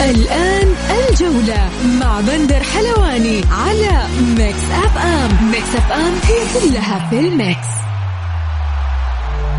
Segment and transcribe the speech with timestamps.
[0.00, 0.74] الآن
[1.08, 1.68] الجولة
[2.00, 4.06] مع بندر حلواني على
[4.38, 7.66] Mix FM Mix FM هي كلها في ال mix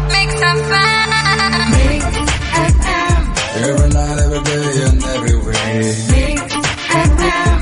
[0.10, 0.60] Mix up
[1.74, 2.06] Mix
[2.74, 3.22] FM.
[3.68, 5.74] Every night, every day, and every way.
[6.12, 6.42] Mix
[6.90, 7.58] FM.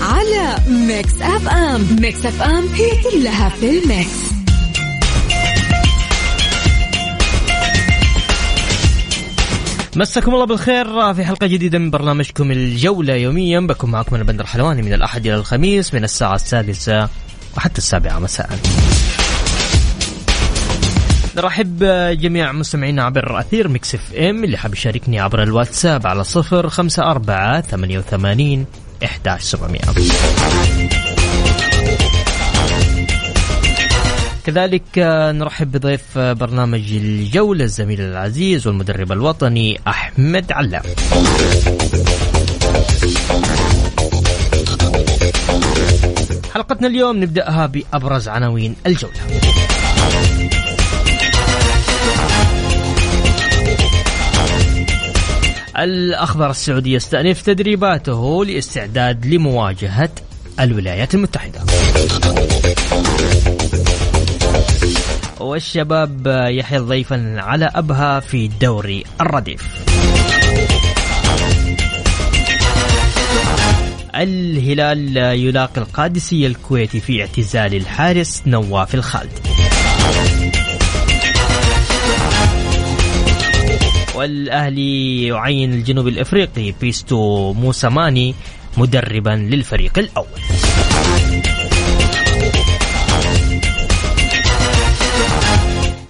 [0.00, 1.86] على Mix FM.
[2.00, 4.32] Mix FM هي كلها في ال mix.
[9.96, 13.60] مساكم الله بالخير في حلقة جديدة من برنامجكم الجولة يوميا.
[13.60, 17.08] بكون معكم أنا بندر حلواني من الأحد إلى الخميس من الساعة السادسة
[17.56, 18.58] وحتى السابعة مساء.
[21.36, 21.84] نرحب
[22.20, 27.60] جميع مستمعينا عبر أثير Mix FM اللي حاب يشاركني عبر الواتساب على صفر خمسة أربعة
[27.60, 28.66] ثمانية وثمانين
[29.04, 29.80] إحداش سبعمية
[34.46, 40.82] كذلك آه، نرحب بضيف آه، برنامج الجولة الزميل العزيز والمدرب الوطني أحمد علام.
[46.54, 49.20] حلقتنا اليوم نبدأها بأبرز عناوين الجولة.
[55.78, 60.10] الأخضر السعودي يستأنف تدريباته لاستعداد لمواجهة
[60.60, 61.60] الولايات المتحدة.
[65.40, 69.68] والشباب يحيى ضيفا على أبها في دوري الرديف.
[74.14, 79.40] الهلال يلاقي القادسية الكويتي في اعتزال الحارس نواف الخالدي
[84.22, 88.34] والأهلي يعين الجنوب الإفريقي بيستو موسماني
[88.78, 90.26] مدربا للفريق الأول.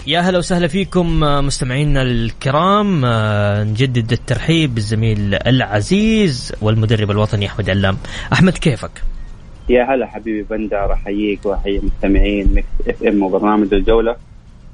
[0.06, 3.00] يا هلا وسهلا فيكم مستمعينا الكرام.
[3.70, 7.98] نجدد الترحيب بالزميل العزيز والمدرب الوطني أحمد علام.
[8.32, 9.02] أحمد كيفك؟
[9.68, 14.16] يا هلا حبيبي بندر أحييك وأحيي مستمعين Mix FM وبرنامج الجولة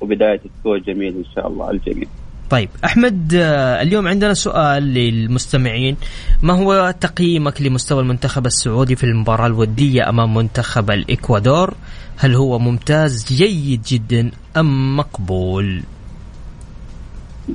[0.00, 2.08] وبداية أسبوع جميل إن شاء الله الجميع.
[2.50, 5.96] طيب أحمد آه، اليوم عندنا سؤال للمستمعين.
[6.42, 11.74] ما هو تقييمك لمستوى المنتخب السعودي في المباراة الودية أمام منتخب الإكوادور؟
[12.16, 15.80] هل هو ممتاز جيد جدا أم مقبول؟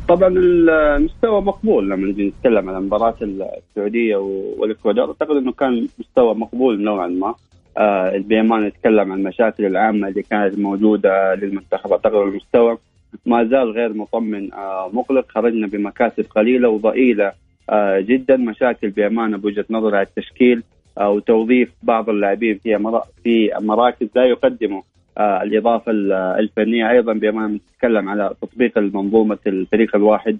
[0.07, 1.89] طبعا المستوى مقبول.
[1.89, 4.15] لما نجي نتكلم عن مباراه السعودية
[4.57, 7.35] والإكوادور أعتقد إنه كان مستوى مقبول نوعا ما.
[7.77, 11.91] آه بامانه نتكلم عن المشاكل العامة اللي كانت موجودة للمنتخب.
[11.91, 12.77] أعتقد المستوى
[13.25, 15.25] ما زال غير مطمن آه مقلق.
[15.31, 17.31] خرجنا بمكاسب قليلة وضئيلة
[17.69, 18.37] آه جدا.
[18.37, 20.63] مشاكل بامانه بوجهه نظري على التشكيل
[20.97, 22.77] آه وتوظيف بعض اللاعبين في
[23.23, 24.81] في مراكز لا يقدموا
[25.17, 30.37] الإضافة ال- الفنية أيضا بامانه نتكلم على تطبيق المنظومة الفريق الواحد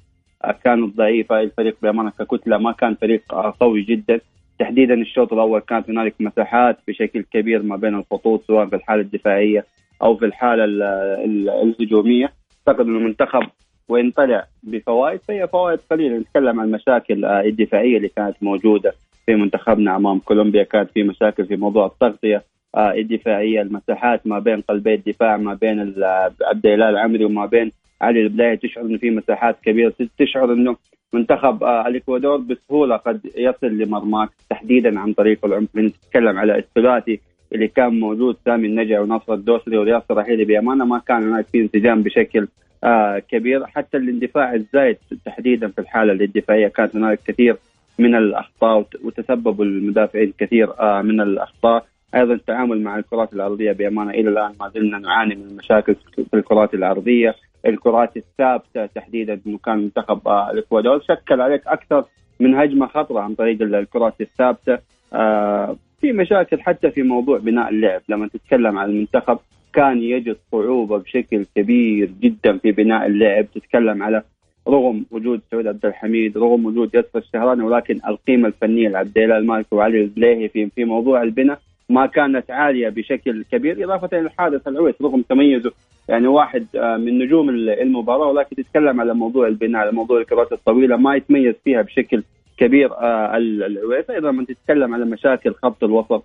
[0.63, 1.41] كانت ضعيفة.
[1.41, 3.21] الفريق بامانه ككتلة ما كان فريق
[3.59, 4.19] قوي جدا.
[4.59, 9.65] تحديدا الشوط الأول كانت هنالك مساحات بشكل كبير ما بين الخطوط سواء في الحالة الدفاعية
[10.01, 10.83] أو في الحالة ال-
[11.25, 12.33] ال- الهجومية.
[12.67, 13.43] اعتقد انه المنتخب
[13.89, 16.17] وإن طلع بفوائد فهي فوائد قليلة.
[16.17, 18.93] نتكلم عن المشاكل آه، الدفاعية اللي كانت موجودة
[19.25, 20.63] في منتخبنا أمام كولومبيا.
[20.63, 22.43] كانت في مشاكل في موضوع التغطية
[22.75, 26.03] آه، الدفاعية المساحات ما بين قلبي الدفاع ما بين ال-
[26.41, 27.71] عبد الاله العمري وما بين
[28.01, 29.93] علي البلاي تشعر انه في مساحات كبيرة.
[30.19, 30.75] تشعر إنه
[31.13, 35.67] منتخب آه، الإكوادور بسهولة قد يصل لمرماك تحديدا عن طريق العمق.
[35.75, 37.19] نتكلم على الثلاثي
[37.53, 42.01] اللي كان موجود سامي النجع ونصر الدوسري ورياض الرحيلي بأمانة ما كان هناك في انسجام
[42.03, 42.47] بشكل
[42.83, 43.65] آه كبير.
[43.65, 47.55] حتى الاندفاع الزايد تحديدا في الحالة الدفاعيه كانت هناك كثير
[47.99, 51.85] من الأخطاء وت- وتسبب المدافعين كثير آه من الأخطاء.
[52.15, 56.73] أيضا التعامل مع الكرات الأرضية بأمانة إلى الآن ما زلنا نعاني من مشاكل في الكرات
[56.73, 57.35] الأرضية.
[57.65, 60.99] الكرات الثابتة تحديدا انه كان منتخب آه، الإكوادور.
[61.01, 62.03] شكل عليك أكثر
[62.39, 64.77] من هجمة خطرة عن طريق الكرات الثابتة
[65.13, 68.01] آه، في مشاكل حتى في موضوع بناء اللعب.
[68.09, 69.39] لما تتكلم عن المنتخب
[69.73, 73.45] كان يجد صعوبة بشكل كبير جدا في بناء اللعب.
[73.55, 74.23] تتكلم على
[74.67, 79.75] رغم وجود سعود عبد الحميد رغم وجود ياسر الشهراني ولكن القيمة الفنية لعبد الله المالكي
[79.75, 81.59] وعلي الزليهي في في موضوع البناء
[81.89, 85.71] ما كانت عالية بشكل كبير إضافة إلى الحارس العويس رغم تميزه
[86.09, 88.27] يعني واحد آه، من نجوم المباراة.
[88.27, 92.23] ولكن تتكلم على موضوع البناء على موضوع الكرات الطويلة ما يتميز فيها بشكل
[92.63, 96.23] كبير آه، العويس أيضا من تتكلم على مشاكل خط الوسط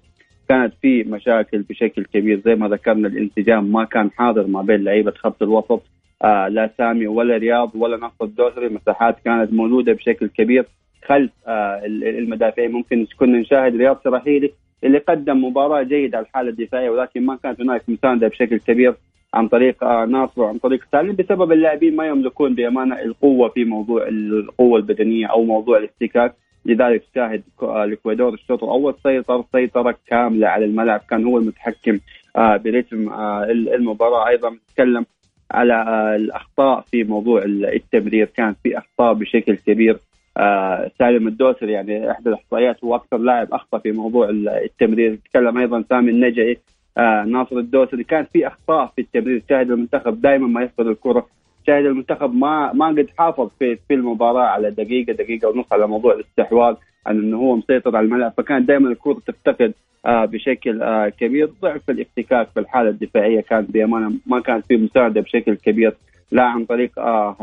[0.49, 2.40] كانت في مشاكل بشكل كبير.
[2.44, 5.82] زي ما ذكرنا الانسجام ما كان حاضر ما بين لعيبة خط الوسط
[6.25, 10.64] آه لا سامي ولا رياض ولا نصر الدوسري مساحات كانت موجودة بشكل كبير.
[11.05, 14.52] خلف آه المدافعين ممكن كنا نشاهد رياض سراحيلي
[14.84, 18.94] اللي قدم مباراة جيدة على الحالة الدفاعية ولكن ما كانت هناك مساندة بشكل كبير.
[19.34, 24.08] عن طريق آه ناصر وعن طريق سالم بسبب اللاعبين ما يملكون بأمانة القوة في موضوع
[24.08, 26.34] القوة البدنية أو موضوع الاحتكاك.
[26.66, 31.00] لذلك شاهد الإكوادور الشوط الأول سيطر سيطرة كاملة على الملعب.
[31.10, 31.98] كان هو المتحكم
[32.36, 34.28] آه برتم آه المباراة.
[34.28, 35.06] أيضا نتكلم
[35.50, 38.26] على آه الأخطاء في موضوع التمرير.
[38.26, 39.96] كان في أخطاء بشكل كبير.
[40.36, 44.28] آه سالم الدوسري يعني إحدى الاحصائيات هو أكثر لاعب أخطأ في موضوع
[44.64, 45.19] التمرير.
[45.31, 46.58] تكلم أيضا سامي النجعي
[46.98, 48.04] آه ناصر الدوسري.
[48.04, 51.26] كان في أخطاء في التمرير شاهد المنتخب دائما ما يفقد الكرة.
[51.66, 56.14] شاهد المنتخب ما ما قد حافظ في في المباراة على دقيقة دقيقة ونص على موضوع
[56.14, 56.74] الاستحواذ
[57.06, 58.32] عن إنه هو مسيطر على الملعب.
[58.36, 59.72] فكان دائما الكرة تفتقد
[60.06, 61.50] آه بشكل آه كبير.
[61.62, 65.94] ضعف الاحتكاك في الحالة الدفاعية كان بأمانة ما كان في مساعدة بشكل كبير
[66.32, 67.36] لا عن طريق آه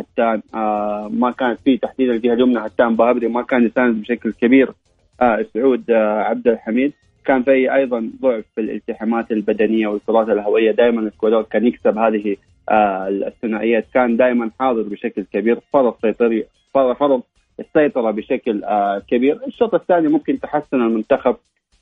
[1.13, 4.71] ما كان في تحديد الجهة اليمنى هتان بابري ما كان يساند بشكل كبير
[5.53, 6.93] سعود عبد الحميد.
[7.25, 10.71] كان في أيضا ضعف في الالتحامات البدنية والكرات الهوائية.
[10.71, 12.35] دائما الاكوادور كان يكسب هذه
[12.69, 13.85] آه الثنائيات.
[13.93, 15.59] كان دائما حاضر بشكل كبير.
[15.73, 17.21] فرض سيطري فرض
[17.59, 19.39] السيطرة بشكل آه كبير.
[19.47, 21.35] الشوط الثاني ممكن تحسن المنتخب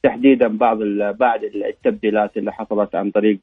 [0.04, 0.78] تحديدا بعض
[1.19, 3.38] بعد التبديلات اللي حصلت عن طريق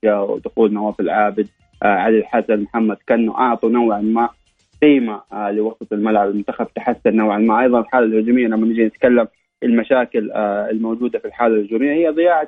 [0.45, 1.49] دخول نواف العابد
[1.83, 4.29] آه علي الحسن محمد كانوا أعطوا نوعا ما
[4.83, 6.29] قيمة آه لوسط الملعب.
[6.31, 7.61] المنتخب تحسن نوعا ما.
[7.61, 9.27] أيضا الحاله الهجومية لما نجي نتكلم
[9.63, 12.45] المشاكل آه الموجودة في الحالة الهجوميه هي ضياع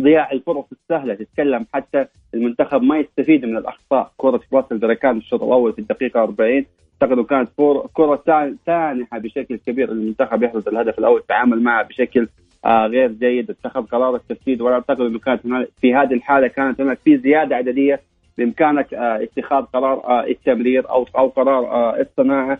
[0.00, 4.12] ضياع الفرص السهلة تتكلم حتى المنتخب ما يستفيد من الأخطاء.
[4.16, 6.64] كرة راس البركان الشوط الأول في الدقيقة 40
[7.02, 7.48] أعتقد كانت
[7.94, 8.22] كرة
[8.66, 12.28] سانحه بشكل كبير المنتخب يحرز الهدف الأول تعامل معها بشكل
[12.64, 13.50] آه غير جيد.
[13.50, 15.40] اتخذ قرار التسديد ولا أعتقد إنه كانت
[15.80, 18.00] في هذه الحالة كانت هناك في زيادة عددية
[18.38, 22.58] بإمكانك آه اتخاذ قرار التمرير أو أو قرار الصناعه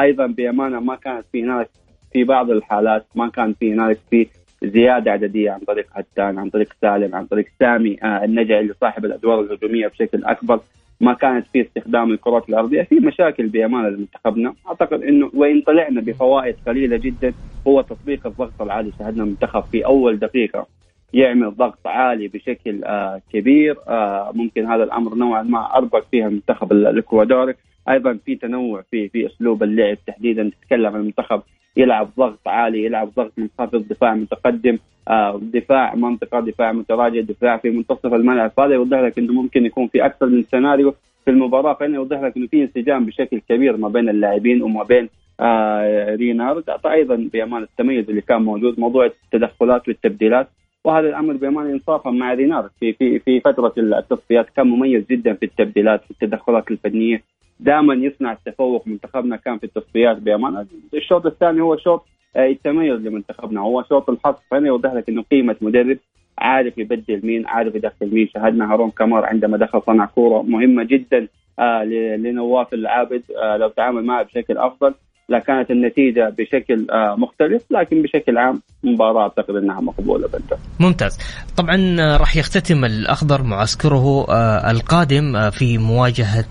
[0.00, 1.68] أيضا بأمانة ما كانت في هناك
[2.14, 4.26] في بعض الحالات ما كان في هناك في
[4.64, 9.04] زيادة عددية عن طريق هتان عن طريق سالم عن طريق سامي آه النجعي اللي صاحب
[9.04, 10.60] الأدوار الهجومية بشكل أكبر.
[11.00, 12.82] ما كانت في استخدام الكرات الأرضية.
[12.82, 14.54] في مشاكل بأمانة لمنتخبنا.
[14.68, 17.32] أعتقد إنه وإن طلعنا بفوائد قليلة جدا
[17.66, 20.66] هو تطبيق الضغط العالي شاهدنا المنتخب في أول دقيقة.
[21.12, 23.76] يعمل ضغط عالي بشكل آه كبير.
[23.88, 27.54] آه ممكن هذا الأمر نوعا ما أربك فيها المنتخب الاكوادوري
[27.88, 30.50] أيضا في تنوع في في أسلوب اللعب تحديدا.
[30.60, 31.42] تتكلم عن المنتخب
[31.76, 34.78] يلعب ضغط عالي يلعب ضغط منخفض دفاع متقدم
[35.08, 38.52] آه دفاع منطقة دفاع متراجع دفاع في منتصف الملعب.
[38.56, 40.94] فهذا يوضح لك إنه ممكن يكون في أكثر من سيناريو
[41.24, 45.08] في المباراة فإنه يوضح لك إنه في انسجام بشكل كبير ما بين اللاعبين وما بين
[45.40, 46.64] آه رينارد.
[46.86, 50.48] أيضا بأمان التميز اللي كان موجود موضوع التدخلات والتبديلات.
[50.84, 52.70] وهذا الأمر بامانه انصافا مع رينارد.
[52.80, 57.22] في في في فترة التصفيات كان مميز جدا في التبديلات في التدخلات الفنية.
[57.60, 62.06] دائما يصنع التفوق منتخبنا كان في التصفيات بامانه الشوط الثاني هو شوط
[62.36, 63.60] يتميز لمنتخبنا.
[63.60, 65.98] هو شوط الحظ فهنا يوضح لك إنه قيمة مدرب
[66.38, 68.28] عارف يبدل مين عارف يدخل مين.
[68.28, 71.84] شاهدنا هارون كمار عندما دخل صنع كورة مهمة جدا آه
[72.16, 74.94] لنواف العابد آه لو تعامل معه بشكل أفضل.
[75.28, 81.18] لكانت النتيجة بشكل آه مختلف لكن بشكل عام مباراة أعتقد إنها مقبولة بنت ممتاز.
[81.56, 84.26] طبعا راح يختتم الأخضر معسكره
[84.70, 86.44] القادم في مواجهة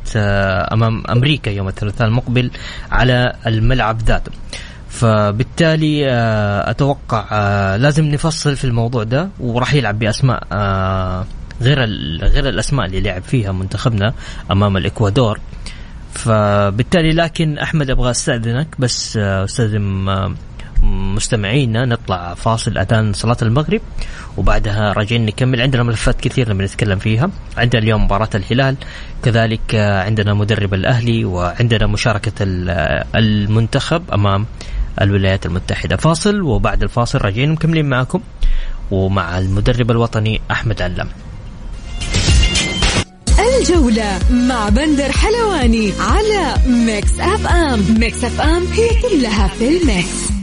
[0.73, 2.51] أمام أمريكا يوم الثلاثاء المقبل
[2.91, 4.31] على الملعب ذاته.
[4.89, 6.07] فبالتالي
[6.69, 7.25] أتوقع
[7.75, 10.43] لازم نفصل في الموضوع ده وراح يلعب بأسماء
[11.61, 11.79] غير
[12.21, 14.13] غير الأسماء اللي لعب فيها منتخبنا
[14.51, 15.39] أمام الإكوادور.
[16.13, 20.35] فبالتالي لكن أحمد أبغى أستأذنك بس استاذن
[20.83, 23.81] مستمعينا نطلع فاصل أذان صلاة المغرب
[24.37, 25.61] وبعدها راجعين نكمل.
[25.61, 27.29] عندنا ملفات كثير لما نتكلم فيها.
[27.57, 28.75] عندنا اليوم مباراة الهلال
[29.23, 32.33] كذلك عندنا مدرب الأهلي وعندنا مشاركة
[33.15, 34.45] المنتخب أمام
[35.01, 35.95] الولايات المتحدة.
[35.95, 38.21] فاصل وبعد الفاصل راجعين مكملين معكم
[38.91, 41.07] ومع المدرب الوطني أحمد علام
[43.59, 47.99] الجولة مع بندر حلواني على Mix FM.
[47.99, 50.33] Mix FM هي كلها في ال mix.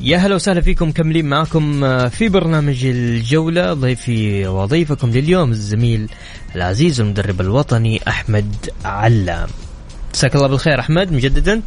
[0.00, 6.08] يا هلا وسهلا فيكم كملين معكم آه، في برنامج الجولة ضيفي وضيفكم لليوم الزميل
[6.56, 9.48] العزيز المدرب الوطني أحمد علام.
[10.14, 11.62] مساك الله بالخير أحمد مجددا؟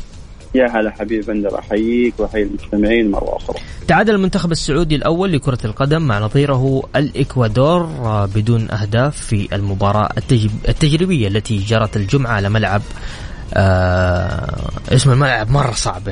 [0.56, 3.58] يا هلا حبيبي بندر أحييك وأحيي المستمعين مرة أخرى.
[3.88, 10.70] تعادل المنتخب السعودي الأول لكرة القدم مع نظيره الإكوادور آه، بدون أهداف في المباراة التجب-
[10.70, 12.82] التجريبية التي جرت الجمعة على ملعب
[13.54, 16.02] آه اسم الملعب مرة صعب.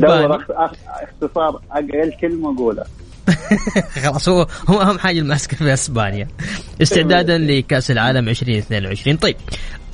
[0.00, 0.76] طيب أخ- أخ-
[1.22, 2.84] اختصار أقل كلمة قولها
[4.04, 6.28] خلاص هو هو أهم حاجة الماسكه في إسبانيا.
[6.82, 9.36] استعدادا لكأس العالم 2022 طيب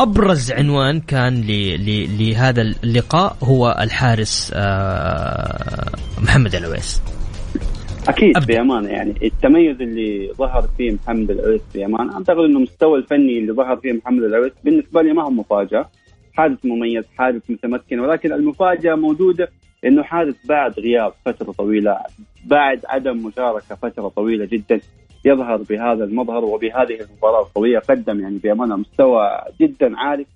[0.01, 1.45] أبرز عنوان كان
[2.19, 5.91] لهذا اللقاء هو الحارس آه،
[6.23, 7.03] محمد العويس.
[8.09, 8.55] أكيد أبدأ.
[8.55, 9.15] بأمانة يعني.
[9.23, 14.23] التميز اللي ظهر فيه محمد العويس بأمانة أعتقد إنه المستوى الفني اللي ظهر فيه محمد
[14.23, 15.91] العويس بالنسبة لي ما هو مفاجأة.
[16.35, 19.49] حارس مميز حارس متمكن ولكن المفاجأة موجودة
[19.85, 21.99] إنه حارس بعد غياب فترة طويلة
[22.45, 24.81] بعد عدم مشاركة فترة طويلة جدا.
[25.25, 30.27] يظهر بهذا المظهر وبهذه المباراة القوية قدم يعني بأمانة مستوى جدا عالي.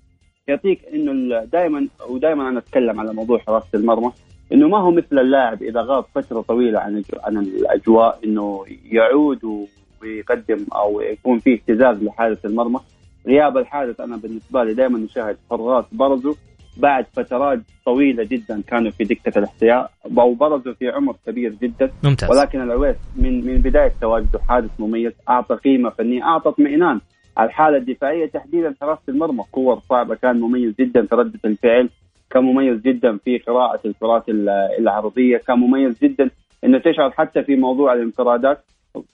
[0.47, 4.11] يعطيك إنه دائما ودائما أنا أتكلم على موضوع حراسة المرمى
[4.53, 9.67] إنه ما هو مثل اللاعب إذا غاب فترة طويلة عن عن الأجواء إنه يعود
[10.01, 12.79] ويقدم أو يكون فيه اهتزاز لحارس المرمى.
[13.27, 16.33] غياب الحارس أنا بالنسبة لي دائما نشاهد حراس برزوا
[16.77, 19.89] بعد فترات طويلة جدا كانوا في دكة الاحتياط
[20.19, 21.91] أو برزوا في عمر كبير جدا.
[22.03, 22.29] ممتاز.
[22.31, 26.99] ولكن العويس من من بداية تواجده حارس مميز أعطى قيمة فنية أعطى اطمئنان.
[27.37, 31.89] على الحالة الدفاعية تحديدا حراسة المرمى كور صعبة كان مميز جدا في ردة الفعل
[32.29, 34.49] كان مميز جدا في قراءة الكرات ال-
[34.79, 36.29] العرضية كان مميز جدا
[36.63, 38.63] إنه تشعر حتى في موضوع الانفرادات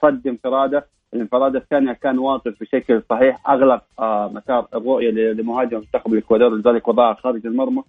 [0.02, 0.84] صد انفراده.
[1.14, 7.14] الانفراد الثانية كان واقف بشكل صحيح أغلق آه مسار الرؤية لمهاجم منتخب الإكوادور لذلك وضعها
[7.14, 7.82] خارج المرمى.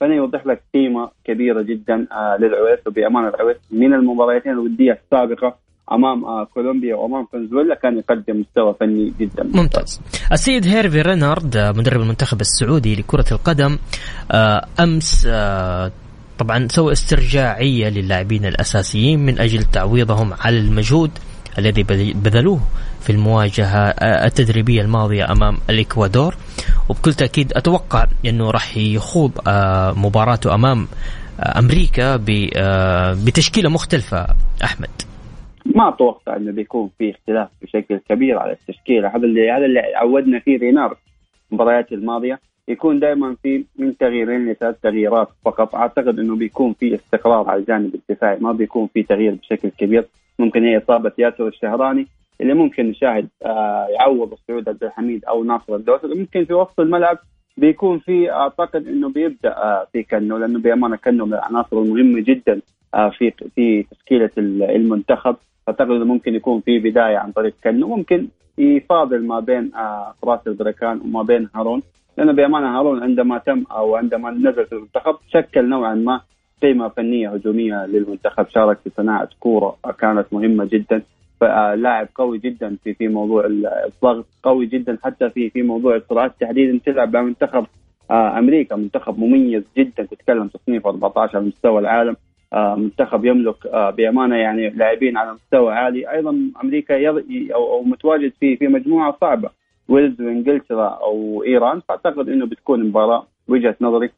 [0.00, 3.56] فأنا يوضح لك قيمة كبيرة جدا آه للعويس وبأمانة العويس.
[3.70, 5.54] من المباراتين الودية السابقة
[5.92, 9.42] أمام آه كولومبيا وأمام فنزويلا كان يقدم مستوى فني جدا.
[9.54, 10.00] ممتاز.
[10.32, 13.78] السيد هيرفي رينارد مدرب المنتخب السعودي لكرة القدم
[14.32, 15.90] آه،
[16.38, 21.10] طبعا سوى استرجاعية للاعبين الأساسيين من أجل تعويضهم على المجهود.
[21.58, 22.60] الذي بذ- بذلوه
[23.00, 26.34] في المواجهة آه، التدريبية الماضية أمام الإكوادور.
[26.88, 30.86] وبكل تأكيد أتوقع أنه راح يخوض آه، مباراته أمام
[31.40, 32.16] آه، أمريكا
[33.26, 34.26] بتشكيلة مختلفة.
[34.64, 34.88] أحمد.
[35.76, 39.08] ما أتوقع أنه بيكون في اختلاف بشكل كبير على التشكيلة.
[39.08, 40.96] هذا اللي هذا اللي عودنا فيه رينار
[41.52, 42.40] المباريات الماضية.
[42.68, 45.74] يكون دائما في من تغييرين لثلاث تغييرات فقط.
[45.74, 50.04] أعتقد أنه بيكون في استقرار على الجانب الدفاعي ما بيكون في تغيير بشكل كبير.
[50.38, 52.06] ممكن هي إصابة ياسر الشهراني
[52.40, 56.14] اللي ممكن نشاهد آه يعوض السعود عبد الحميد أو ناصر الدوسري.
[56.14, 57.18] ممكن في وسط الملعب
[57.56, 62.60] بيكون في أعتقد إنه بيبدأ آه في كنو لأنه بأمانة كنو من العناصر المهمة جدا
[62.94, 65.36] آه في في تشكيلة المنتخب.
[65.68, 67.86] أعتقد إنه ممكن يكون في بداية عن طريق كنو.
[67.96, 68.28] ممكن
[68.58, 69.70] يفاضل ما بين
[70.22, 71.82] فراس البركان وما بين هارون
[72.18, 76.20] لأنه بأمانة هارون عندما تم أو عندما نزل في المنتخب شكل نوعا ما
[76.62, 78.48] قيمة فنية هجومية للمنتخب.
[78.48, 81.02] شارك في صناعة كورة كانت مهمة جدا.
[81.76, 83.46] لاعب قوي جدا في في موضوع
[83.86, 87.66] الضغط قوي جدا حتى في في موضوع السرعات تحديدا تلعب مع منتخب
[88.10, 90.02] آه أمريكا منتخب مميز جدا.
[90.02, 92.16] تتكلم تصنيف 14 على مستوى العالم.
[92.52, 96.10] آه منتخب يملك آه بأمانة يعني لاعبين على مستوى عالي.
[96.12, 97.08] أيضا أمريكا.
[97.54, 99.50] أو, متواجد في في مجموعة صعبة.
[99.88, 101.80] ويلز وانجلترا أو إيران.
[101.88, 104.10] فأعتقد إنه بتكون مباراة وجهة نظري.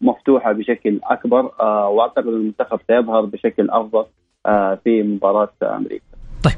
[0.00, 4.04] مفتوحة بشكل أكبر آه وأعتقد المنتخب سيظهر بشكل أفضل
[4.46, 6.04] آه في مباراة أمريكا.
[6.42, 6.54] طيب.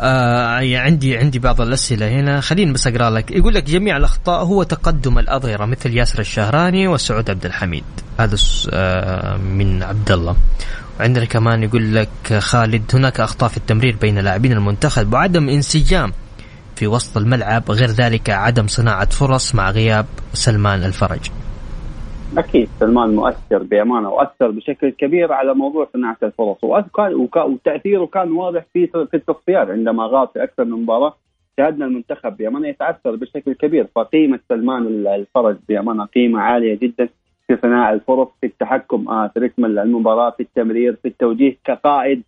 [0.00, 2.40] آه عندي عندي بعض الأسئلة هنا.
[2.40, 3.30] خليني بس أقرأ لك.
[3.30, 7.84] يقول لك جميع الأخطاء هو تقدم الأظهرة مثل ياسر الشهراني وسعود عبد الحميد.
[8.18, 8.36] هذا
[8.72, 10.36] آه من عبد الله.
[11.00, 16.12] وعندنا كمان يقول لك خالد هناك أخطاء في التمرير بين لاعبين المنتخب وعدم انسجام
[16.76, 21.30] في وسط الملعب غير ذلك عدم صناعة فرص مع غياب سلمان الفرج.
[22.38, 26.64] أكيد سلمان مؤثر بأمانة وأثر بشكل كبير على موضوع صناعة الفرص.
[26.64, 29.68] وتأثيره كان واضح في في التصفيات.
[29.68, 31.16] عندما غاب في أكثر من مباراة
[31.56, 33.86] شاهدنا المنتخب بأمانة يتاثر بشكل كبير.
[33.94, 37.08] فقيمة سلمان الفرج بأمانة قيمة عالية جدا
[37.46, 42.22] في صناعة الفرص في التحكم في رتم المباراة في التمرير في التوجيه كقائد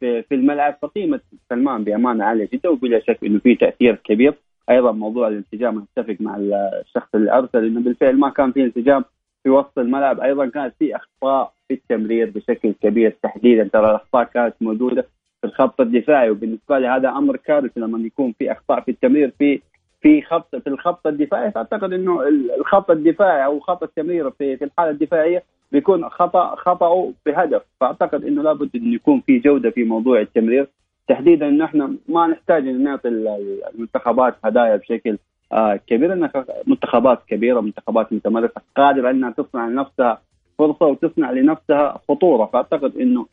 [0.00, 0.76] في في الملعب.
[0.82, 4.34] فقيمة سلمان بأمانة عالية جدا وبلا شك إنه في تأثير كبير.
[4.70, 9.04] أيضا موضوع الانسجام أتفق مع الشخص اللي أرسل إنه بالفعل ما كان في انسجام
[9.42, 10.20] في وسط الملعب.
[10.20, 15.02] أيضا كانت في أخطاء في التمرير بشكل كبير تحديدا ترى الأخطاء كانت موجودة
[15.40, 16.30] في الخط الدفاعي.
[16.30, 19.60] وبالنسبة لي هذا أمر كارثي لما يكون في أخطاء في التمرير في
[20.00, 21.50] في خط في الخط الدفاعي.
[21.50, 25.42] فأعتقد إنه ال- الخط الدفاعي أو خط التمرير في في الحالة الدفاعية
[25.72, 27.62] بيكون خطا خطأه بهدف.
[27.80, 30.66] فأعتقد إنه لابد انه يكون في جودة في موضوع التمرير.
[31.08, 35.18] تحديدا انه إحنا ما نحتاج إن نعطي ال- ال- المنتخبات هدايا بشكل
[35.52, 36.12] آه كبير.
[36.12, 38.60] انها منتخبات كبيرة منتخبات متمرسة.
[38.76, 40.20] قادرة إنها تصنع لنفسها
[40.58, 42.44] فرصة وتصنع لنفسها خطورة.
[42.46, 43.26] فأعتقد إنه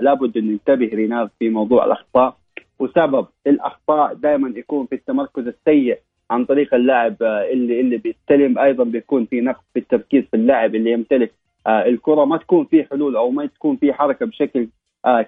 [0.00, 2.36] لابد انه ينتبه رينار في موضوع الأخطاء.
[2.78, 5.98] وسبب الأخطاء دائما يكون في التمركز السيء
[6.30, 8.58] عن طريق اللاعب آه، اللي اللي بيستلم.
[8.58, 11.32] أيضا بيكون في نقص في التركيز في اللاعب اللي يمتلك
[11.66, 12.24] آه، الكرة.
[12.24, 14.68] ما تكون في حلول أو ما تكون في حركة بشكل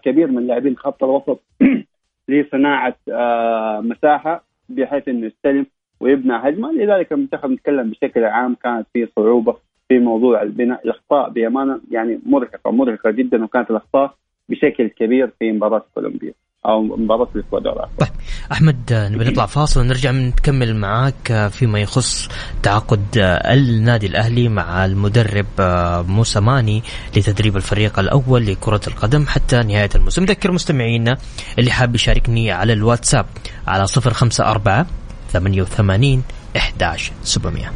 [0.03, 1.41] كبير من لاعبين خط الوسط
[2.29, 5.67] لصناعة آه، مساحة بحيث إنه يستلم
[6.01, 6.73] ويبنى هجمة.
[6.73, 9.57] لذلك المنتخب نتكلم بشكل عام كانت في صعوبة
[9.89, 14.15] في موضوع البناء الإخطاء بأمانة يعني مرهقة مرهقة جدا وكانت الإخطاء
[14.49, 16.33] بشكل كبير في مباراة كولومبيا
[16.67, 18.09] أو مباراه الاكوادور طيب
[18.53, 22.29] أحمد نبي نطلع فاصل ونرجع نكمل معاك آه، فيما يخص
[22.63, 26.83] تعاقد آه، النادي الأهلي مع المدرب آه، موسى ماني
[27.17, 30.23] لتدريب الفريق الأول لكرة القدم حتى نهاية الموسم.
[30.23, 31.19] نذكر مستمعينا
[31.59, 33.27] اللي حاب يشاركني على الواتساب
[33.67, 34.87] على 054
[35.33, 36.23] 88
[36.57, 37.71] 11 700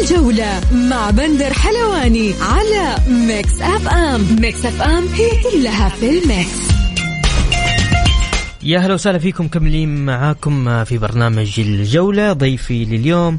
[0.00, 4.36] الجولة مع بندر حلواني على Mix FM.
[4.40, 6.81] Mix FM هي كلها في ال mix.
[8.62, 13.38] يا هلا وسهلا فيكم مكملين معاكم في برنامج الجولة ضيفي لليوم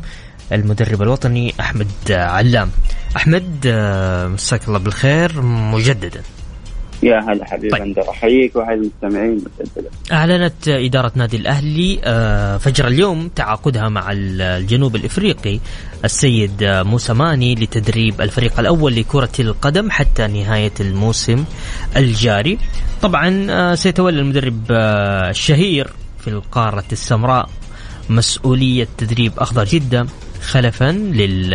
[0.51, 2.71] المدرب الوطني أحمد علام.
[3.15, 6.21] أحمد آه، مساك الله بالخير مجددا.
[7.05, 7.95] يا هلا حبيبي طيب.
[7.95, 8.05] طيب.
[8.09, 9.43] أحييك وأحيي المستمعين.
[10.11, 15.59] أعلنت إدارة نادي الأهلي آه، فجر اليوم تعاقدها مع ال- الجنوب الإفريقي
[16.05, 21.43] السيد آه، موسى ماني لتدريب الفريق الأول لكرة القدم حتى نهاية الموسم
[21.97, 22.57] الجاري
[23.01, 25.87] طبعا آه، سيتولى المدرب الشهير
[26.19, 27.49] في القارة السمراء
[28.09, 30.05] مسؤولية تدريب أخضر جدة
[30.41, 31.53] خلفا لل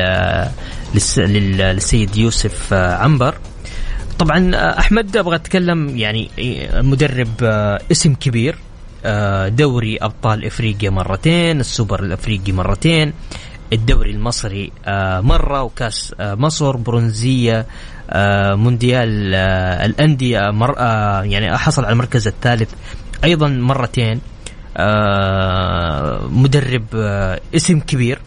[0.94, 3.35] للس- لل- للسيد يوسف عنبر
[4.18, 8.59] طبعا آه، أحمد أبغى أتكلم يعني آه، مدرب آه، اسم كبير
[9.48, 13.12] دوري أبطال إفريقيا مرتين السوبر الإفريقي مرتين
[13.72, 14.72] الدوري المصري
[15.22, 17.66] مرة وكأس مصر برونزية
[18.11, 19.35] آه، مونديال
[19.85, 20.74] الأندية مر
[21.24, 22.70] يعني حصل على المركز الثالث
[23.24, 24.20] أيضا مرتين
[26.31, 26.85] مدرب
[27.54, 28.18] اسم كبير.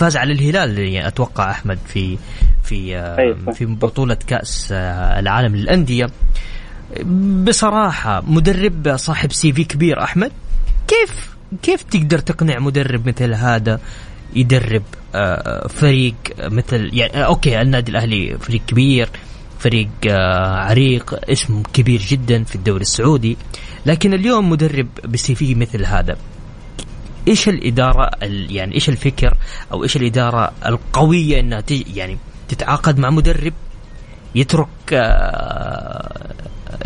[0.00, 2.18] فاز على الهلال يعني أتوقع أحمد في
[2.62, 3.52] في آه، أيوة.
[3.52, 6.06] في بطولة كأس آه، العالم للأندية
[7.46, 10.32] بصراحة مدرب صاحب CV كبير أحمد
[10.88, 13.80] كيف كيف تقدر تقنع مدرب مثل هذا
[14.36, 14.82] يدرب
[15.14, 19.08] آه، فريق مثل يعني آه، okay النادي الأهلي فريق كبير
[19.58, 23.36] فريق آه، عريق اسم كبير جدا في الدوري السعودي
[23.86, 26.16] لكن اليوم مدرب بسي في مثل هذا
[27.28, 29.34] إيش الإدارة ال- يعني إيش الفكر
[29.72, 31.62] أو إيش الإدارة القوية إنها
[31.94, 33.52] يعني تتعاقد مع مدرب
[34.34, 36.34] يترك آه،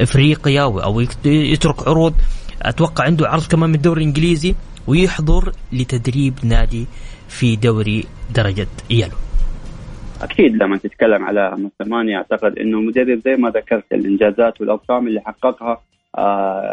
[0.01, 2.14] إفريقيا أو يترك عروض
[2.62, 4.55] أتوقع عنده عرض كمان من الدوري الإنجليزي
[4.87, 6.87] ويحضر لتدريب نادي
[7.29, 9.16] في دوري درجة يلو.
[10.23, 15.81] أكيد لما تتكلم على موسيماني أعتقد إنه مدرب زي ما ذكرت الإنجازات والأرقام اللي حققها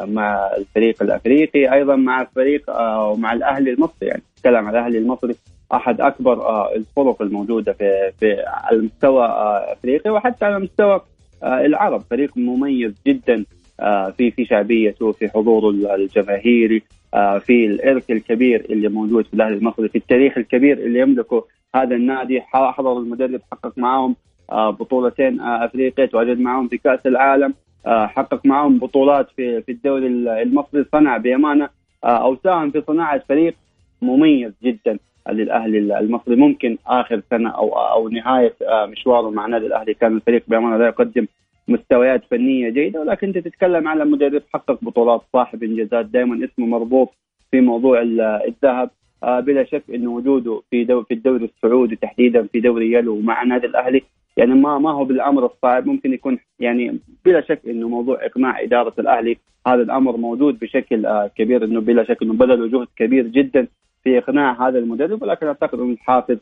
[0.08, 4.08] مع الفريق الأفريقي أيضا مع الفريق آه، ومع الأهلي المصري.
[4.08, 5.36] يعني تتكلم على الأهلي المصري
[5.73, 11.01] أحد أكبر آه، الفرق الموجودة في في على مستوى آه، أفريقيا وحتى على مستوى
[11.43, 12.01] آه، العرب.
[12.10, 13.45] فريق مميز جدا
[13.80, 16.82] آه، في في شعبيته في حضوره الجماهيري
[17.13, 21.95] آه، في الإرث الكبير اللي موجود في الأهلي المصري في التاريخ الكبير اللي يملكه هذا
[21.95, 22.41] النادي.
[22.41, 24.15] حضر المدرب حقق معاهم
[24.51, 27.45] آه، بطولتين آه، أفريقيا تواجد معاهم في كأس العالم.
[27.45, 27.54] آه،
[27.86, 30.08] حقق معاهم بطولات في في الدوري
[30.41, 31.70] المصري صنع بأمانة
[32.04, 33.54] آه، أو ساهم في صناعة فريق
[34.02, 34.98] مميز جدا
[35.30, 36.36] للأهلي المصري.
[36.36, 40.86] ممكن آخر سنة أو أو نهاية آه، مشواره مع النادي الأهلي كان الفريق بأمانة لا
[40.88, 41.28] يقدم
[41.67, 43.00] مستويات فنية جيدة.
[43.02, 47.10] ولكن أنت تتكلم على مدرب حقق بطولات صاحب إنجازات دائما اسمه مربوط
[47.52, 48.89] في موضوع ال- الذهب.
[49.24, 53.67] آه، بلا شك انه وجوده في في الدوري السعودي تحديدا في دوري يلو مع النادي
[53.67, 54.02] الأهلي
[54.38, 58.94] يعني ما ما هو بالأمر الصعب ممكن يكون يعني بلا شك إنه موضوع إقناع إدارة
[59.00, 63.67] الأهلي هذا الأمر موجود بشكل آه، كبير إنه بلا شك إنه بذلوا جهد كبير جدا
[64.04, 66.38] في إقناع هذا المدرب ولكن أعتقد إنه الحافز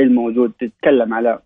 [0.00, 1.38] الموجود تتكلم على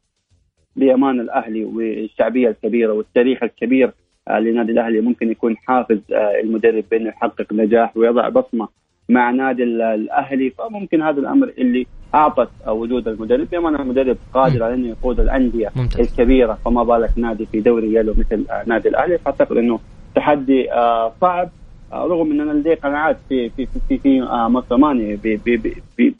[0.77, 3.91] بأمان الأهلي والشعبية الكبيرة والتاريخ الكبير
[4.29, 5.01] آه، لنادي الأهلي.
[5.01, 8.69] ممكن يكون حافز آه، المدرب بإنه يحقق نجاح ويضع بصمة
[9.09, 14.75] مع نادي ال- الأهلي فممكن هذا الأمر اللي أعطت وجود المدرب بمعنى المدرب قادر على
[14.75, 16.01] انه يقود الأندية ممتاز.
[16.01, 19.79] الكبيرة فما بالك نادي في دوري يلو مثل نادي الأهلي؟ فأعتقد أنه
[20.15, 21.51] تحدي آه، صعب
[21.93, 24.49] آه، رغم أننا لدي قناعات في في في في, في آه،
[25.99, 26.13] ب-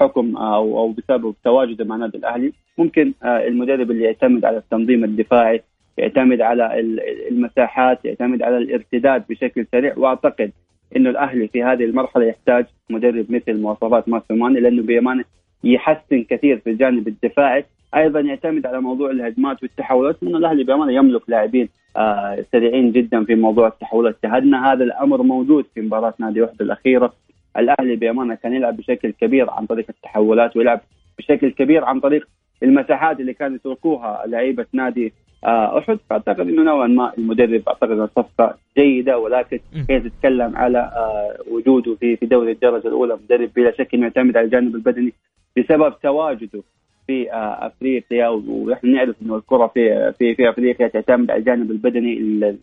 [0.00, 2.52] بحكم أو أو بسبب تواجده مع النادي الأهلي.
[2.78, 5.62] ممكن المدرب اللي يعتمد على التنظيم الدفاعي
[5.98, 7.00] يعتمد على ال-
[7.30, 9.94] المساحات يعتمد على الارتداد بشكل سريع.
[9.96, 10.50] وأعتقد
[10.96, 15.24] إنه الأهلي في هذه المرحلة يحتاج مدرب مثل مواصفات ماسوماني لأنه بامانه
[15.64, 17.64] يحسن كثير في الجانب الدفاعي.
[17.94, 23.34] أيضا يعتمد على موضوع الهجمات والتحولات لأنه الأهلي بامانه يملك لاعبين آه سريعين جدا في
[23.34, 24.16] موضوع التحولات.
[24.22, 27.12] شاهدنا هذا الأمر موجود في مباراة نادي وحده الأخيرة.
[27.58, 30.80] الأهلي بامانه كان يلعب بشكل كبير عن طريق التحولات ويلعب
[31.18, 32.28] بشكل كبير عن طريق
[32.62, 35.12] المساحات اللي كانوا يتركوها لعيبة نادي
[35.46, 35.98] أحد.
[36.10, 39.58] فأعتقد إنه نوعا ما المدرب أعتقد صفقة جيدة ولكن.
[39.90, 44.36] هي تتكلم على آه وجوده في في دوري الدرجة الأولى مدرب بلا شك إنه يعتمد
[44.36, 45.12] على الجانب البدني
[45.58, 46.62] بسبب تواجده
[47.06, 48.28] في آه أفريقيا.
[48.28, 52.18] ونحن نعرف إنه الكرة في في في أفريقيا تعتمد على الجانب البدني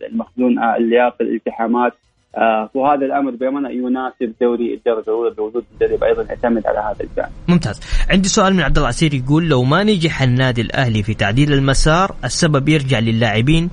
[0.09, 1.93] المخزون آه اللياقة الالتحامات.
[1.93, 2.12] آه
[2.73, 7.29] وهذا الأمر بأمانة يناسب دوري الدرجه الاولى بوجود مدرب أيضا يعتمد على هذا الجانب.
[7.47, 7.79] ممتاز.
[8.09, 12.15] عندي سؤال من عبد الله عسير يقول لو ما نجح النادي الأهلي في تعديل المسار
[12.23, 13.69] السبب يرجع للاعبين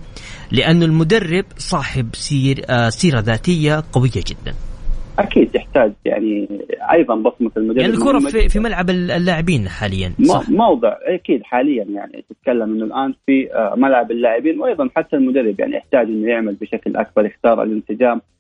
[0.53, 4.55] لأنه المدرب صاحب سير آه سيرة ذاتية قوية جدا.
[5.19, 6.49] أكيد يحتاج يعني
[6.93, 7.79] أيضا بصمة المدرب.
[7.79, 13.15] يعني الكرة في, في ملعب اللاعبين حاليا صح؟ موضع أكيد حاليا يعني تتكلم إنه الآن
[13.27, 18.17] في آه، ملعب اللاعبين وأيضا حتى المدرب يعني يحتاج إنه يعمل بشكل أكبر يختار الانسجام
[18.17, 18.40] آه،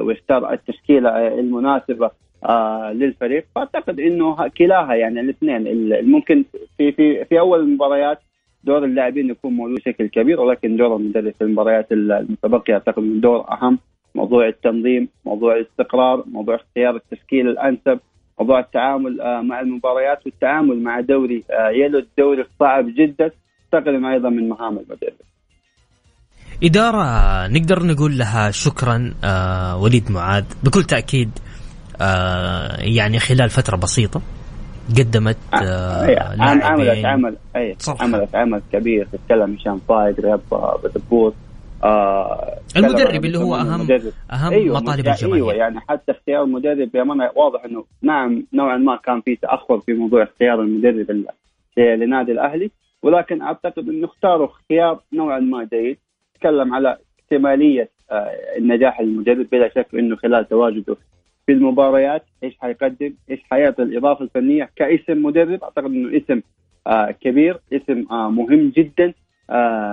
[0.00, 2.10] ويختار التشكيلة آه، المناسبة
[2.48, 3.44] آه، للفريق.
[3.54, 5.66] فأعتقد إنه كلاها يعني الاثنين.
[5.66, 6.44] ال- ممكن
[6.78, 8.18] في في في أول المباريات
[8.64, 13.20] دور اللاعبين يكون موجود بشكل كبير ولكن دور المدرب في المباريات ال- المتبقيه اعتقد إنه
[13.20, 13.78] دور أهم.
[14.14, 17.98] موضوع التنظيم موضوع الاستقرار موضوع اختيار التشكيل الأنسب
[18.40, 23.30] موضوع التعامل آه، مع المباريات والتعامل مع دوري آه، يلو الدوري الصعب جدا.
[23.74, 25.12] أعتقد أيضا من مهام المدرب.
[26.62, 30.44] إدارة نقدر نقول لها شكرا آه وليد معاذ.
[30.64, 31.30] بكل تأكيد
[32.00, 34.22] آه يعني خلال فترة بسيطة
[34.98, 37.36] قدمت آه أي، عم- عملت لاعبين عمل
[37.78, 38.04] صراحة.
[38.04, 39.08] عملت عمل كبير.
[39.12, 40.40] تتكلم هشام فايق رياض
[40.84, 41.32] بدبوس
[41.84, 44.12] آه المدرب اللي هو أهم المدرب.
[44.32, 45.34] أهم أيوه مطالب الجماهير.
[45.34, 49.92] أيوه يعني حتى اختيار المدرب بأمانة واضح إنه نعم نوعا ما كان في تأخر في
[49.92, 51.26] موضوع اختيار المدرب ال-
[52.00, 52.70] لنادي الأهلي
[53.02, 55.98] ولكن أعتقد إنه اختاروا خيار نوعا ما جيد.
[56.42, 60.96] تكلم على احتمالية آه، النجاح المدرب بلا شك إنه خلال تواجده
[61.46, 65.62] في المباريات إيش حيقدم إيش حيعطي الإضافة الفنية كاسم مدرب.
[65.64, 66.40] أعتقد إنه اسم
[66.86, 69.14] آه كبير اسم آه مهم جدا.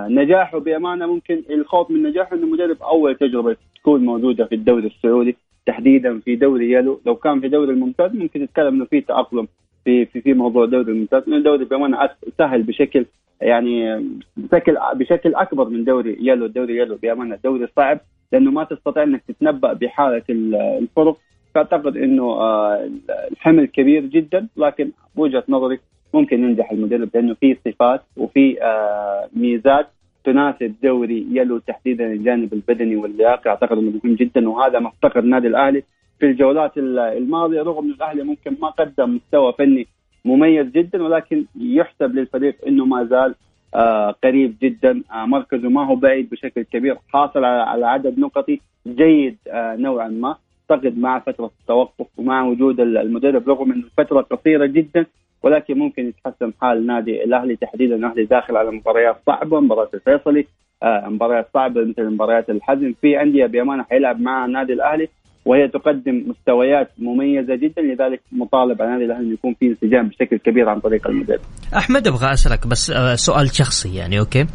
[0.08, 5.36] نجاحه بأمانة ممكن الخوف من نجاحه إنه مدرب أول تجربة تكون موجودة في الدوري السعودي
[5.66, 7.00] تحديدا في دوري يلو.
[7.06, 9.48] لو كان في دوري الممتاز ممكن تتكلم إنه في تأقلم
[9.84, 11.22] في في في موضوع الدوري الممتاز.
[11.22, 13.06] لأنه الدوري بأمانة سهل بشكل
[13.40, 14.04] يعني
[14.36, 16.46] بشكل بشكل أكبر من دوري يلو.
[16.46, 18.00] الدوري يلو بأمانة دوري صعب
[18.32, 21.16] لأنه ما تستطيع إنك تتنبأ بحالة ال- الفرق.
[21.54, 22.90] فأعتقد إنه آه،
[23.32, 25.78] الحمل كبير جدا لكن بوجهة نظري
[26.14, 29.86] ممكن ينجح المدرب لأنه في صفات وفي آه، ميزات
[30.24, 35.82] تناسب دوري يلو تحديدا الجانب البدني واللياقه أعتقد إنه مهم جدا وهذا مفتقد النادي الأهلي.
[36.18, 39.86] في الجولات ال- الماضية رغم ان الأهلي ممكن ما قدم مستوى فني
[40.24, 43.34] مميز جدا ولكن يحسب للفريق إنه ما زال
[43.74, 45.02] آه قريب جدا.
[45.12, 50.36] آه مركزه ما هو بعيد بشكل كبير حاصل على, عدد نقطي جيد آه نوعا ما.
[50.70, 55.06] أعتقد مع فترة التوقف ومع وجود ال- المدرب رغم إنه الفترة قصيرة جدا
[55.42, 57.96] ولكن ممكن يتحسن حال نادي الأهلي تحديدا.
[57.96, 60.46] الأهلي داخل على مباريات صعبة مباراة الفيصلي
[60.84, 62.92] مباريات صعبة مثل مباريات الحزم.
[63.00, 65.08] في أندية بأمانة حيلعب مع النادي الأهلي.
[65.44, 70.36] وهي تقدم مستويات مميزة جدا لذلك مطالب على النادي الاهلي انه يكون في انسجام بشكل
[70.36, 71.40] كبير عن طريق المدرب.
[71.76, 74.46] أحمد أبغى أسألك بس آه، سؤال شخصي يعني أوكي؟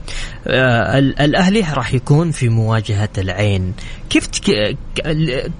[0.47, 3.73] آه، ال- الأهلي راح يكون في مواجهة العين.
[4.09, 4.27] كيف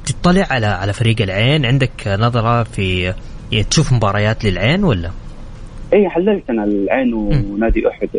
[0.05, 3.13] تطلع على على فريق العين؟ عندك نظرة في
[3.51, 5.11] يعني تشوف مباريات للعين ولا؟
[5.93, 8.09] اي حللت أنا العين ونادي أحد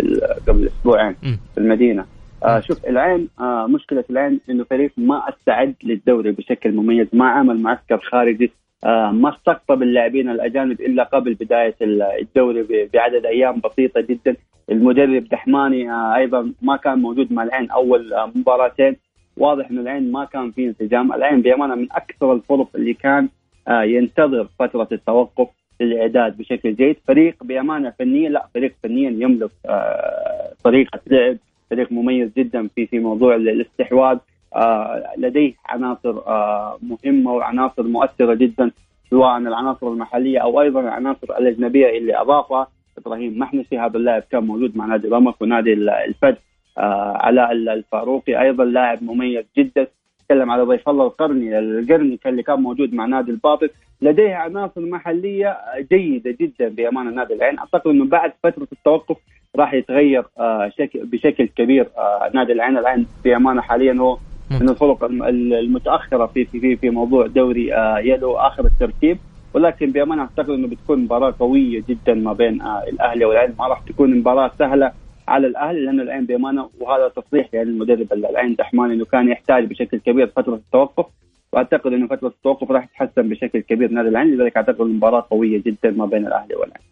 [0.48, 1.14] قبل أسبوعين.
[1.54, 2.04] في المدينة.
[2.44, 7.60] آه شوف العين آه مشكلة العين إنه فريق ما أستعد للدوري بشكل مميز ما عمل
[7.62, 8.52] معسكر خارجي
[8.84, 14.36] آه ما استقطب اللاعبين الأجانب إلا قبل بداية ال- الدوري بعدد أيام بسيطة جدا.
[14.70, 18.96] المدرب دحماني آه أيضا ما كان موجود مع العين أول آه مباراتين.
[19.36, 21.12] واضح إنه العين ما كان في انسجام.
[21.12, 23.28] العين بأمانة من أكثر الفرق اللي كان
[23.68, 25.48] آه ينتظر فترة التوقف
[25.80, 26.96] للإعداد بشكل جيد.
[27.08, 31.36] فريق بأمانة فنيا لا فريق فنيا يملك آه طريقة لعب
[31.70, 34.18] فريق مميز جدا في في موضوع ال- الاستحواذ.
[34.56, 38.70] آه لديه عناصر آه مهمة وعناصر مؤثرة جدا
[39.10, 42.66] سواء العناصر المحلية أو أيضا العناصر الأجنبية اللي أضافها.
[42.98, 46.36] إبراهيم محنسي هذا اللاعب كان موجود مع نادي رمق ونادي الفد
[46.78, 49.86] آه علاء الفاروقي أيضا لاعب مميز جدا.
[50.28, 53.70] تكلم على ضيف الله القرني القرني اللي كان موجود مع نادي الباطل.
[54.02, 55.56] لديه عناصر محلية
[55.92, 57.58] جيدة جدا بأمانة نادي العين.
[57.58, 59.16] أعتقد إنه بعد فترة التوقف
[59.56, 62.78] راح يتغير آه شكل بشكل كبير آه نادي العين.
[62.78, 64.18] العين بامانه حاليا هو
[64.60, 69.18] من الفرق الم- المتأخرة في في في موضوع دوري آه يلو آخر الترتيب.
[69.54, 73.54] ولكن بأمانة أعتقد إنه بتكون مباراة قوية جدا ما بين الأهلي والعين.
[73.58, 74.92] ما راح تكون مباراة سهلة
[75.28, 79.98] على الأهلي لأنه العين بأمانة وهذا تصريح يعني المدرب العين دحمان إنه كان يحتاج بشكل
[79.98, 81.06] كبير فترة التوقف.
[81.52, 84.34] وأعتقد إنه فترة التوقف راح تتحسن بشكل كبير نادي العين.
[84.36, 86.82] لذلك أعتقد المباراة قوية جدا ما بين الأهلي والعين.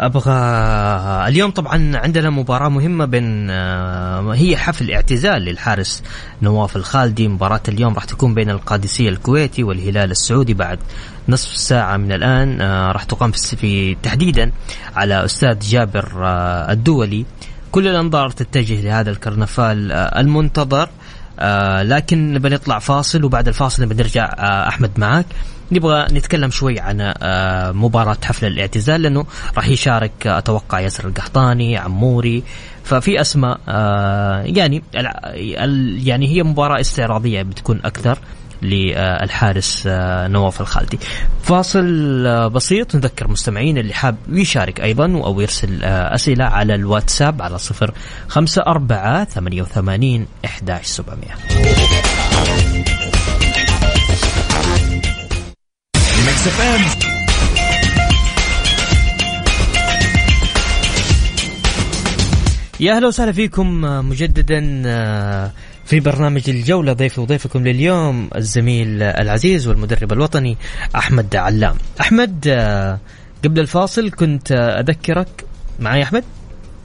[0.00, 0.32] أبغى
[1.28, 6.02] اليوم طبعا عندنا مباراة مهمة بين آه، هي حفل اعتزال للحارس
[6.42, 7.28] نواف الخالدي.
[7.28, 10.78] مباراة اليوم راح تكون بين القادسية الكويتي والهلال السعودي بعد
[11.28, 12.60] نصف ساعة من الآن.
[12.60, 14.52] آه، راح تقام في- تحديدا
[14.96, 17.24] على أستاذ جابر آه، الدولي.
[17.72, 20.88] كل الأنظار تتجه لهذا الكرنفال المنتظر.
[21.82, 24.24] لكن بنطلع فاصل وبعد الفاصل بنرجع
[24.68, 25.26] أحمد معاك.
[25.72, 32.42] نبغى نتكلم شوي عن آه مباراة حفل الاعتزال لأنه راح يشارك أتوقع ياسر القحطاني عموري
[32.84, 34.82] ففي أسماء آه يعني
[36.04, 38.18] يعني هي مباراة استعراضية بتكون أكثر
[38.62, 40.98] للحارس آه، نواف الخالدي.
[41.42, 47.94] فاصل بسيط نذكر مستمعين اللي حاب يشارك أيضا أو يرسل أسئلة على الواتساب على صفر
[48.28, 51.34] خمسة أربعة ثمانية وثمانين إحداش سبعمية.
[56.40, 57.10] Mix FM
[62.80, 65.50] يا أهلا وسهلا فيكم آه، مجددا آه،
[65.84, 70.56] في برنامج الجولة ضيفي وضيفكم لليوم الزميل العزيز والمدرب الوطني
[70.96, 71.74] أحمد علام.
[72.00, 72.98] أحمد آه،
[73.44, 75.44] قبل الفاصل كنت أذكرك
[75.80, 76.24] معي أحمد؟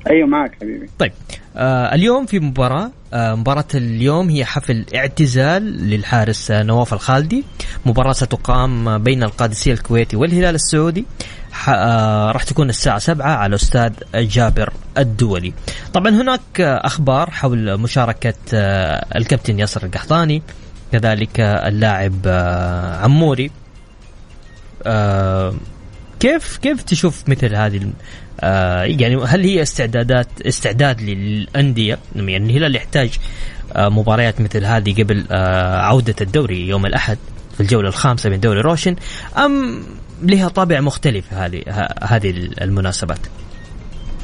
[0.10, 0.90] أيوه معك حبيبي.
[1.00, 1.12] طيب
[1.56, 7.44] آه اليوم في مباراة مباراة اليوم هي حفل اعتزال للحارس آه نواف الخالدي.
[7.86, 11.06] مباراة ستقام بين القادسية الكويتي والهلال السعودي.
[11.70, 15.54] آه راح تكون الساعة سبعة على أستاذ جابر الدولي.
[15.94, 20.42] طبعا هناك آه أخبار حول مشاركة آه الكابتن ياسر القحطاني
[20.92, 23.52] كذلك آه اللاعب آه عموري.
[24.84, 25.54] آه
[26.20, 27.82] كيف كيف تشوف مثل هذه
[28.42, 33.18] آه يعني هل هي استعدادات استعداد للأندية؟ يعني الهلال يحتاج
[33.76, 37.18] آه مباريات مثل هذه قبل آه عودة الدوري يوم الأحد
[37.54, 38.96] في الجولة الخامسة من دوري روشن
[39.46, 39.84] أم
[40.24, 41.62] لها طابع مختلف هذه
[42.04, 42.30] هذه
[42.62, 43.20] المناسبات؟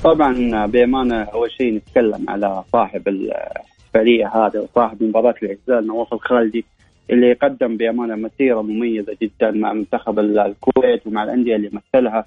[0.03, 6.65] طبعا بأمانة أول شيء نتكلم على صاحب الاحتفاليه هذا وصاحب مباراة الاعتزال نواف الخالدي
[7.09, 12.25] اللي قدم بأمانة مسيرة مميزة جدا مع منتخب ال- الكويت ومع الأندية اللي مثلها.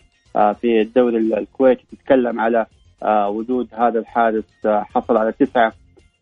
[0.52, 2.66] في الدوري ال- الكويتي تتكلم على
[3.02, 5.72] آه، وجود هذا الحارس آه، حصل على تسعه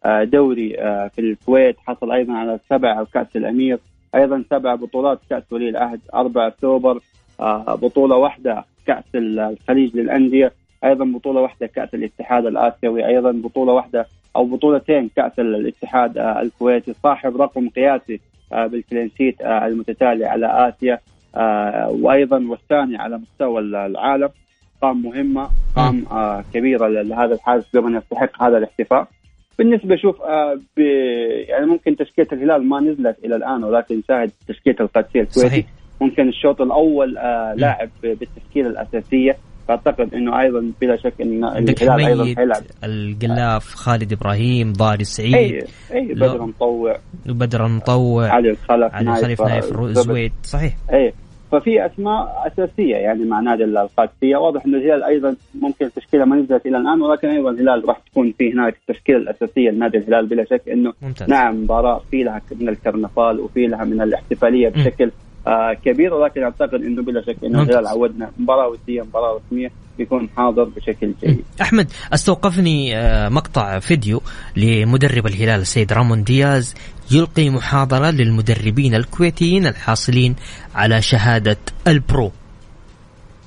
[0.04, 3.78] آه، دوري آه، في الكويت حصل أيضا على سبعة كاس الأمير
[4.14, 6.00] أيضا سبع بطولات كأس ولي العهد
[7.40, 10.52] آه، بطولة واحدة كأس ال- الخليج للأندية
[10.84, 16.92] أيضا بطولة واحدة كأس الاتحاد الآسيوي أيضا بطولة واحدة أو بطولتين ال- الاتحاد آه، الكويتي
[17.02, 18.20] صاحب رقم قياسي
[18.52, 20.94] آه، بالكلينشيت آه، المتتالي على آسيا.
[20.94, 21.00] آه،
[21.88, 24.28] وأيضا والثاني على مستوى ال- العالم
[24.82, 29.08] قام مهمة قام آه، كبيرة لهذا الحارس بمن يستحق هذا الاحتفاء.
[29.58, 30.58] بالنسبة شوف آه،.
[31.48, 35.48] يعني ممكن تشكيلة الهلال ما نزلت إلى الآن ولكن شاهد تشكيلة القادسية الكويتي.
[35.48, 35.66] صحيح.
[36.00, 39.36] ممكن الشوط الأول آه لاعب بالتشكيلة الأساسية.
[39.68, 42.62] فاعتقد إنه أيضا بلا شك إن الهلال أيضا حيلعب.
[42.84, 45.34] القلاف خالد إبراهيم ضاري سعيد.
[45.34, 46.96] اي أي بدر مطوع.
[47.26, 49.78] بدر المطوع علي الخلف علي خليف نايف.
[49.80, 50.74] الزويد صحيح.
[50.92, 51.12] أي.
[51.52, 56.66] ففي أسماء أساسية يعني مع نادي القادسيه واضح انه الهلال أيضا ممكن التشكيلة ما نزلت
[56.66, 60.68] إلى الآن ولكن أيضا الهلال راح تكون في هناك التشكيلة الأساسية لنادي الهلال بلا شك
[60.68, 61.30] إنه ممتاز.
[61.30, 65.31] نعم مباراة في لها من الكرنفال وفي لها من الاحتفالية بشكل آه
[65.84, 67.62] كبير ولكن أعتقد إنه بلا شك إنه.
[67.62, 71.44] الهلال عودنا مباراة وديه مباراة رسمية بيكون حاضر بشكل جيد.
[71.60, 74.20] أحمد أستوقفني آه، مقطع فيديو
[74.56, 76.74] لمدرب الهلال السيد رامون دياز
[77.12, 80.34] يلقي محاضرة للمدربين الكويتيين الحاصلين
[80.74, 82.30] على شهادة ال Pro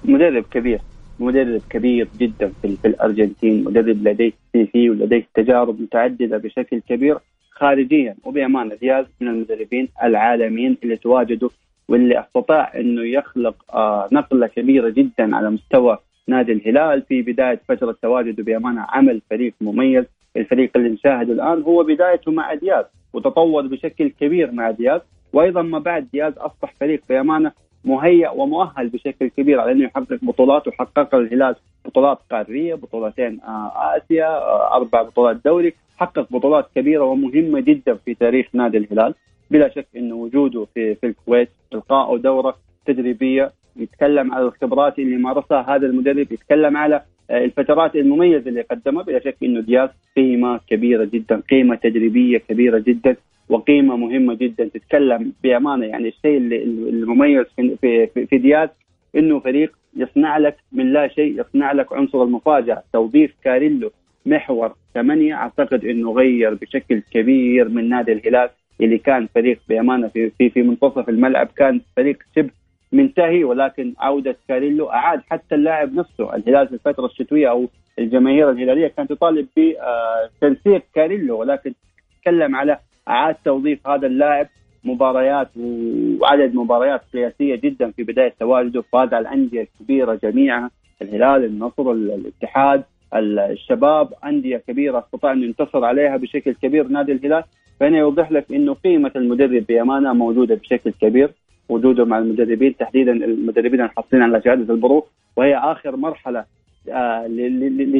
[0.05, 0.79] مدرب كبير
[1.19, 7.17] مدرب كبير جدا في, في الأرجنتين مدرب لديه CV ولديه تجارب متعددة بشكل كبير
[7.51, 11.49] خارجيا وبأمانة دياز من المدربين العالميين اللي تواجدوا
[11.89, 17.95] واللي أستطاع إنه يخلق آه نقلة كبيرة جدا على مستوى نادي الهلال في بداية فترة
[18.01, 20.05] تواجده بأمانة عمل فريق مميز.
[20.37, 25.01] الفريق اللي نشاهده الآن هو بدايته مع دياز وتطور بشكل كبير مع دياز.
[25.33, 27.51] وأيضا ما بعد دياز أصبح فريق بأمانة
[27.85, 34.27] مهيأ ومؤهل بشكل كبير على إنه يحقق بطولات وحقق الهلال بطولات قارية بطولتين آه، آسيا
[34.27, 39.13] آه، أربع بطولات دوري حقق بطولات كبيرة ومهمة جدا في تاريخ نادي الهلال.
[39.51, 42.55] بلا شك انه وجوده في في الكويت القائه دورة
[42.85, 49.03] تدريبية يتكلم على الخبرات اللي مارسها هذا المدرب يتكلم على آه، الفترات المميزة اللي قدمها.
[49.03, 53.15] بلا شك إنه دياز قيمة كبيرة جدا قيمة تدريبية كبيرة جدا
[53.49, 55.85] وقيمة مهمة جدا تتكلم بأمانة.
[55.85, 58.69] يعني الشيء اللي- المميز في في, في دياز
[59.15, 62.83] إنه فريق يصنع لك من لا شيء يصنع لك عنصر المفاجأة.
[62.93, 63.91] توظيف كاريلو
[64.25, 68.49] محور ثمانية أعتقد إنه غير بشكل كبير من نادي الهلال.
[68.81, 72.49] اللي كان فريق بأمانة في في, في منتصف الملعب كان فريق شبه
[72.91, 76.35] منتهي ولكن عودة كاريلو أعاد حتى اللاعب نفسه.
[76.35, 77.67] الهلال في الفترة الشتوية أو
[77.99, 81.73] الجماهير الهلالية كانت تطالب بتنسيق كاريلو ولكن
[82.21, 84.47] تكلم على اعاد توظيف هذا اللاعب.
[84.83, 88.81] مباريات وعدد مباريات قياسية جدا في بداية تواجده.
[88.81, 92.83] فاز على الأندية الكبيرة جميعها الهلال النصر الاتحاد
[93.13, 96.87] الشباب أندية كبيرة أستطاع انه ينتصر عليها بشكل كبير.
[96.87, 97.43] نادي الهلال
[97.79, 101.33] فهنا يوضح لك إنه قيمة المدرب بأمانة موجودة بشكل كبير
[101.69, 105.03] وجوده مع المدربين تحديدا المدربين الحاصلين على شهاده البروف
[105.35, 106.45] وهي آخر مرحلة
[106.89, 107.27] آه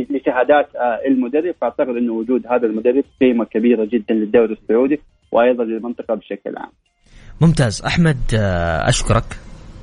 [0.10, 1.56] لشهادات آه المدرب.
[1.62, 5.00] فأعتقد إنه وجود هذا المدرب قيمة كبيرة جدا للدوري السعودي
[5.32, 6.72] وأيضا للمنطقة بشكل عام.
[7.42, 7.82] ممتاز.
[7.86, 9.24] أحمد آه، أشكرك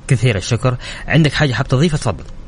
[0.07, 0.73] كثير الشكر.
[1.07, 2.42] عندك حاجة حاب تضيفها؟ تفضل.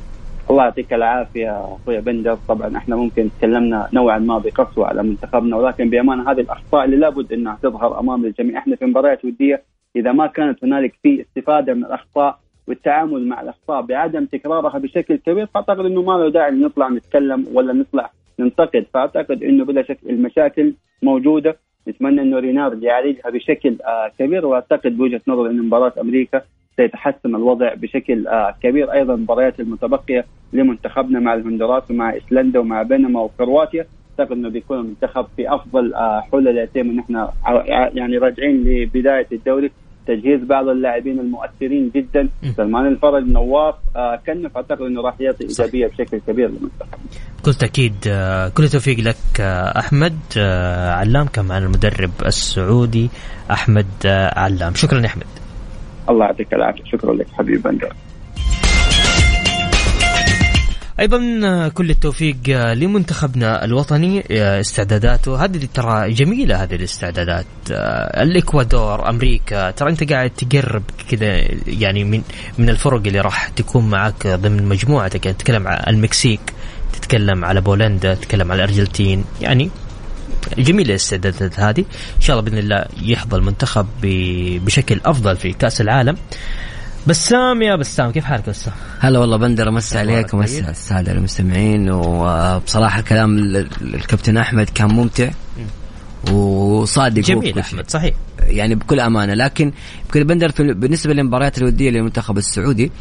[0.50, 2.38] الله يعطيك العافية أخوي بندر.
[2.48, 7.34] طبعا إحنا ممكن تكلمنا نوعا ما بقسوة على منتخبنا ولكن بأمانة هذه الأخطاء اللي لابد
[7.34, 8.58] إنها تظهر أمام الجميع.
[8.58, 9.64] إحنا في مباريات ودية
[9.96, 15.46] إذا ما كانت هنالك في استفادة من الأخطاء والتعامل مع الأخطاء بعدم تكرارها بشكل كبير
[15.46, 18.86] فأعتقد إنه ما له داعي نطلع نتكلم ولا نطلع ننتقد.
[18.94, 21.58] فأعتقد إنه بلا شك المشاكل موجودة.
[21.88, 26.42] نتمنى إنه رينارد يعالجها بشكل آه كبير وأعتقد بوجهة نظر إن مباراة أمريكا
[26.78, 28.94] سيتحسن الوضع بشكل آه كبير.
[28.94, 33.86] أيضا المباريات المتبقية لمنتخبنا مع الهندوراس ومع ايسلندا ومع بينما وكرواتيا
[34.20, 35.94] أعتقد إنه بيكون المنتخب في أفضل
[36.32, 37.32] حلل يتم ان إحنا
[37.94, 39.72] يعني راجعين لبداية الدوري
[40.08, 42.30] تجهيز بعض اللاعبين المؤثرين جدا.
[42.58, 46.98] سلمان الفرج نواف آه كنف أعتقد إنه راح يعطي إيجابية بشكل كبير للمنتخب.
[47.46, 49.42] كل تأكيد آه، كل توفيق لك
[49.78, 53.10] أحمد آه، علام معنا المدرب السعودي
[53.52, 54.74] أحمد آه، علام.
[54.76, 55.45] شكرا يا أحمد.
[56.10, 56.84] الله يعطيك العافية.
[56.92, 57.94] شكرا لك حبيبي بندر
[61.00, 61.20] أيضا
[61.68, 62.38] كل التوفيق
[62.74, 64.24] لمنتخبنا الوطني.
[64.32, 67.46] استعداداته هذه ترى جميلة هذه الاستعدادات.
[68.22, 72.22] الإكوادور أمريكا ترى أنت قاعد تقرب كذا يعني من
[72.58, 75.26] من الفرق اللي راح تكون معك ضمن مجموعتك.
[75.26, 76.54] يعني تتكلم على المكسيك
[76.94, 79.70] تتكلم على بولندا تتكلم على الارجنتين يعني
[80.58, 81.80] جميلة الاستعدادات هذه
[82.16, 83.86] إن شاء الله بإذن الله يحظى المنتخب
[84.66, 86.18] بشكل أفضل في كأس العالم
[87.08, 91.12] بسام يا بسام كيف حالك بسام؟ هلا والله بندر امسي عليك ومسي طيب؟ على السادة
[91.12, 95.30] المستمعين وبصراحة كلام ال- الكابتن أحمد كان ممتع
[96.32, 97.60] وصادق جميل.
[97.60, 99.72] أحمد صحيح يعني بكل أمانة لكن
[100.06, 102.92] يمكن بندر في بالنسبة للمباريات الودية للمنتخب السعودي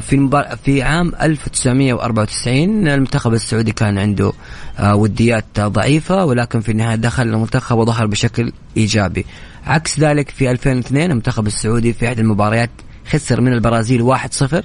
[0.00, 0.56] في المبار...
[0.64, 4.32] في عام 1994 المنتخب السعودي كان عنده
[4.78, 9.26] آه، وديات ضعيفة ولكن في النهاية دخل المنتخب وظهر بشكل إيجابي.
[9.66, 12.70] عكس ذلك في 2002 المنتخب السعودي في إحدى المباريات
[13.08, 14.62] خسر من البرازيل 1-0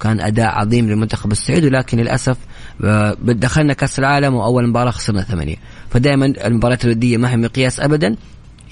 [0.00, 2.36] كان أداء عظيم للمنتخب السعودي لكن للأسف
[2.84, 5.56] آه، دخلنا كأس العالم وأول مباراة خسرنا ثمانية.
[5.90, 8.16] فدائما المباريات الودية ما هي مقياس ابدا.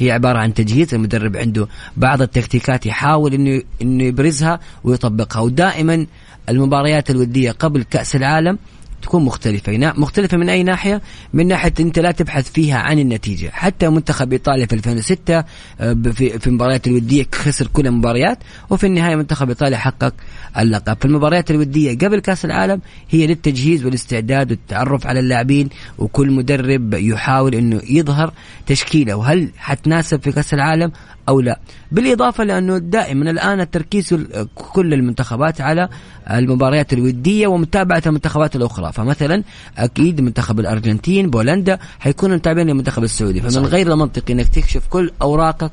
[0.02, 5.40] هي عبارة عن تجهيز المدرب عنده بعض التكتيكات يحاول إنه إنه يبرزها ويطبقها.
[5.40, 6.06] ودائما
[6.48, 8.58] المباريات الودية قبل كأس العالم
[9.02, 9.72] تكون مختلفة.
[9.96, 13.50] مختلفة من أي ناحية؟ من ناحية أنت لا تبحث فيها عن النتيجة.
[13.52, 15.44] حتى منتخب إيطاليا في 2006
[15.80, 18.38] آه، في المباريات الودية خسر كل المباريات
[18.70, 20.14] وفي النهاية منتخب إيطاليا حقق
[20.58, 20.96] اللقب.
[21.00, 27.54] في المباريات الودية قبل كأس العالم هي للتجهيز والاستعداد والتعرف على اللاعبين وكل مدرب يحاول
[27.54, 28.32] أنه يظهر
[28.66, 29.14] تشكيله.
[29.14, 30.92] وهل حتناسب في كأس العالم
[31.28, 31.60] أو لا؟
[31.92, 35.88] بالإضافة لأنه دائما الآن التركيز ال- كل المنتخبات على
[36.30, 38.89] المباريات الودية ومتابعة المنتخبات الأخرى.
[38.90, 39.42] فمثلا
[39.78, 43.40] أكيد منتخب الأرجنتين بولندا حيكونوا متابعين للمنتخب السعودي.
[43.40, 45.70] فمن غير المنطقي أنك تكشف كل أوراقك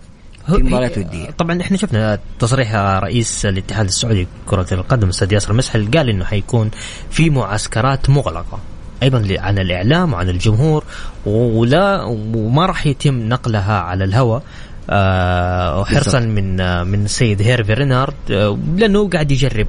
[0.48, 1.30] في مباريات ودية.
[1.30, 6.72] طبعا إحنا شفنا تصريح رئيس الاتحاد السعودي كرة القدم الاستاذ ياسر مسحل قال إنه حيكون
[7.10, 8.60] في معسكرات مغلقة
[9.04, 10.84] أيضا عن الإعلام وعن الجمهور
[11.26, 14.44] ولا وما راح يتم نقلها على الهواء
[14.90, 19.68] آه وحرصا من آه من السيد هيرفي رينارد آه لأنه قاعد يجرب.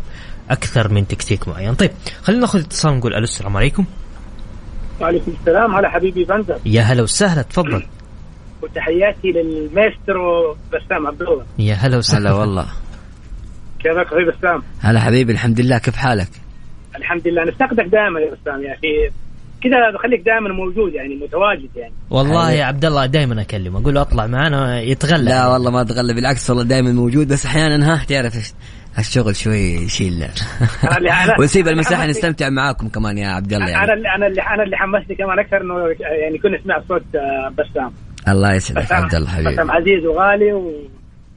[0.51, 1.75] أكثر من تكتيك معين.
[1.75, 1.91] طيب
[2.23, 3.85] خلينا ناخذ اتصال نقول ألو السلام عليكم.
[5.01, 5.75] وعليكم السلام.
[5.75, 7.87] على حبيبي بندر يا هلا وسهلا تفضل.
[8.63, 11.45] وتحياتي للمايسترو بسام عبد الله.
[11.59, 12.31] يا هلا وسهلا.
[12.31, 12.67] هلا والله.
[13.79, 15.79] كيفك أخوي بسام؟ هلا حبيبي الحمد لله.
[15.79, 16.29] كيف حالك؟
[16.97, 17.45] الحمد لله.
[17.45, 19.15] نفتقدك دائما يا بسام يا أخي.
[19.63, 21.93] كذا خليك دائما موجود يعني متواجد يعني.
[22.11, 23.81] والله يا عبد الله دائما أكلمه.
[23.81, 27.29] أقول له أطلع معنا يتغلى لا والله ما أتغلب بالعكس والله دائما موجود.
[27.29, 28.53] بس أحيانا ها تعرف
[28.99, 30.26] الشغل شوي يشيل
[31.39, 32.07] ونسيب المساحة.
[32.07, 35.39] نستمتع معاكم كمان يا عبد الله أنا يعني اللي أنا اللي أنا اللي حمسني كمان
[35.39, 37.93] أكثر إنه يعني كنا نسمع صوت آه، بسام
[38.28, 40.53] الله يسعدك عبد الله حبيبي بسام عزيز وغالي.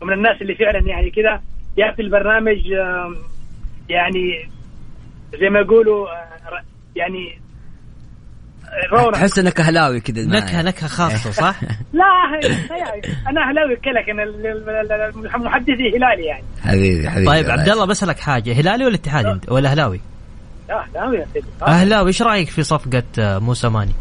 [0.02, 1.42] ومن الناس اللي فعلا يعني كذا
[1.78, 2.58] ياتي البرنامج
[3.90, 4.50] يعني
[5.40, 6.62] زي ما يقولوا آه،
[6.96, 7.40] يعني
[9.14, 10.26] تحس انك اهلاوي كذا.
[10.26, 11.56] نكهة نكهة خاصة صح؟
[11.94, 12.06] لا
[13.30, 18.86] أنا اهلاوي كلك ال- محدثي هلالي يعني حبيبي حبيبي طيب عبد الله بسالك حاجة هلالي
[18.86, 20.02] ولا اتحادي أنت ولا اهلاوي؟
[20.70, 21.66] لا اهلاوي يا سيدي آه.
[21.66, 23.94] اهلاوي إيش رأيك في صفقة آه، موسى ماني؟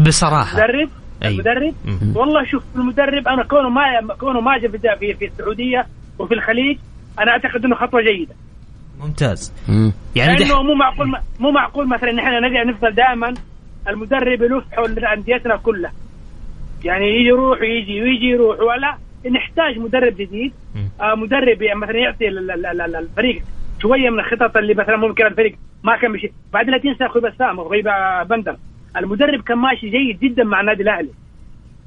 [0.00, 0.88] بصراحة المدرب
[1.24, 1.34] أيوة.
[1.34, 1.74] المدرب.
[2.16, 4.58] والله شوف المدرب أنا كونه ما كونه ما
[4.98, 5.86] في في السعودية
[6.18, 6.78] وفي الخليج
[7.18, 8.34] أنا أعتقد إنه خطوة جيدة
[9.00, 9.52] ممتاز.
[9.68, 9.92] مم.
[10.16, 10.60] يعني لأنه دح...
[10.60, 13.34] مو معقول مو معقول مثلا نحن نرجع نفضل دائما
[13.88, 15.92] المدرب يلف حول أنديتنا كلها.
[16.84, 18.94] يعني يجي يروح ويجي ويجي يروح ولا
[19.30, 20.52] نحتاج مدرب جديد.
[21.00, 23.42] آه مدرب يعني مثلا يعطي ال- ال- ال- ال- الفريق
[23.82, 27.60] شوية من الخطط اللي مثلا ممكن الفريق ما كان مشي بعدين لا تنسى أخوي بسام
[27.60, 27.82] أخوي
[28.30, 28.56] بندر.
[28.96, 31.10] المدرب كان ماشي جيد جدا مع النادي الأهلي.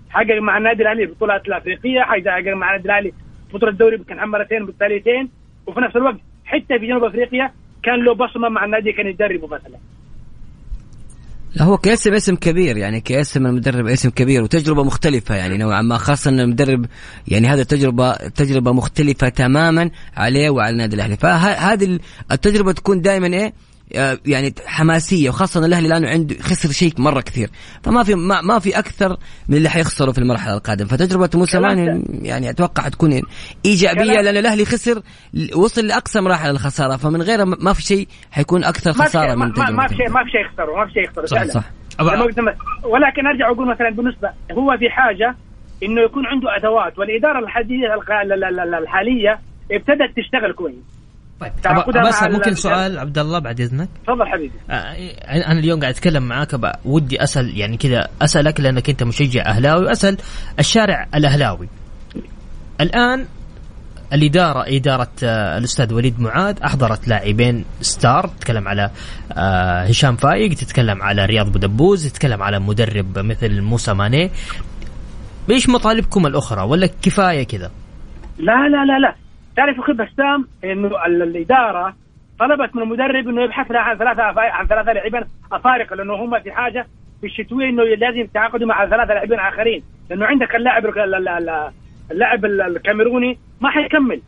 [0.09, 3.13] حقق مع النادي الأهلي البطولات الأفريقية حقق مع النادي الأهلي
[3.53, 5.29] بطولة الدوري كان مرتين بالتاليتين
[5.67, 6.15] وفي نفس الوقت
[6.51, 7.51] حتى في جنوب أفريقيا
[7.83, 9.77] كان له بصمة مع النادي كان يدربه مثلا.
[11.55, 15.97] لا هو كاسم اسم كبير يعني كاسم المدرب اسم كبير وتجربة مختلفة يعني نوعا ما
[15.97, 16.85] خاصة إن المدرب
[17.27, 21.17] يعني هذا تجربة تجربة مختلفة تماما عليه وعلى النادي الأهلي.
[21.17, 21.99] فهذه
[22.31, 23.53] التجربة تكون دائما إيه؟
[24.25, 27.49] يعني حماسية وخاصة ان الأهلي الآن عنده خسر شيء مرة كثير.
[27.83, 29.17] فما في ما, ما في أكثر
[29.49, 30.87] من اللي حيخسره في المرحلة القادمة.
[30.87, 33.21] فتجربة موسى كلام مان يعني أتوقع حتكون
[33.65, 35.01] إيجابية لأن الأهلي خسر
[35.55, 36.97] وصل لأقصى مراحل الخسارة.
[36.97, 39.97] فمن غيره ما في شيء حيكون أكثر خسارة من ما, ما, في تجربة.
[39.97, 41.43] شيء ما في شيء يخسره ما في شيء يخسره صح.
[41.43, 41.63] صح.
[42.83, 45.35] ولكن أرجع أقول مثلا بالنسبة هو في حاجة
[45.83, 47.87] إنه يكون عنده أدوات والإدارة الحاليه
[48.79, 49.39] الحالية
[49.71, 50.90] ابتدت تشتغل كويس.
[51.41, 52.05] طيب.
[52.07, 54.53] بس ممكن ال- سؤال عبد الله بعد إذنك؟ تفضل حبيبي.
[54.69, 54.93] آه،
[55.51, 60.17] أنا اليوم قاعد أتكلم معاك ودي أسأل يعني كذا أسألك لأنك أنت مشجع أهلاوي وأسأل
[60.59, 61.69] الشارع الأهلاوي.
[62.81, 63.25] الآن
[64.13, 68.89] الإدارة إدارة آه، الأستاذ وليد معاذ أحضرت لاعبين ستار تتكلم على
[69.31, 74.31] آه، هشام فايق تتكلم على رياض بودبوز تتكلم على مدرب مثل موسى ماني.
[75.49, 77.71] إيش مطالبكم الأخرى؟ ولا كفاية كذا؟
[78.39, 79.15] لا لا لا لا.
[79.55, 81.95] تعرف أخي بسام إنه ال- الإدارة
[82.39, 85.21] طلبت من المدرب إنه يبحث لها عن ثلاثة عن ثلاثة لاعبين
[85.51, 86.85] أفارقة لأنه هم في حاجة
[87.21, 89.83] في الشتوية إنه لازم يتعاقدوا مع ثلاثة لاعبين آخرين.
[90.09, 91.71] لأنه عندك اللاعب ال- ال- ال-
[92.11, 94.21] اللاعب ال- الكاميروني ما حيكمل.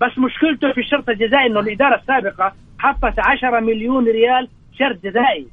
[0.00, 4.48] بس مشكلته في الشرط الجزائي إنه الإدارة السابقة حطت 10 مليون ريال
[4.78, 5.46] شرط جزائي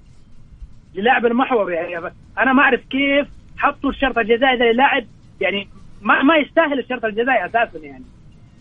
[0.96, 1.72] للاعب المحور.
[1.72, 5.04] يعني أنا ما أعرف كيف حطوا الشرط الجزائي ده للاعب
[5.42, 5.68] يعني
[6.02, 8.04] ما ما يستاهل الشرط الجزائي أساسا يعني.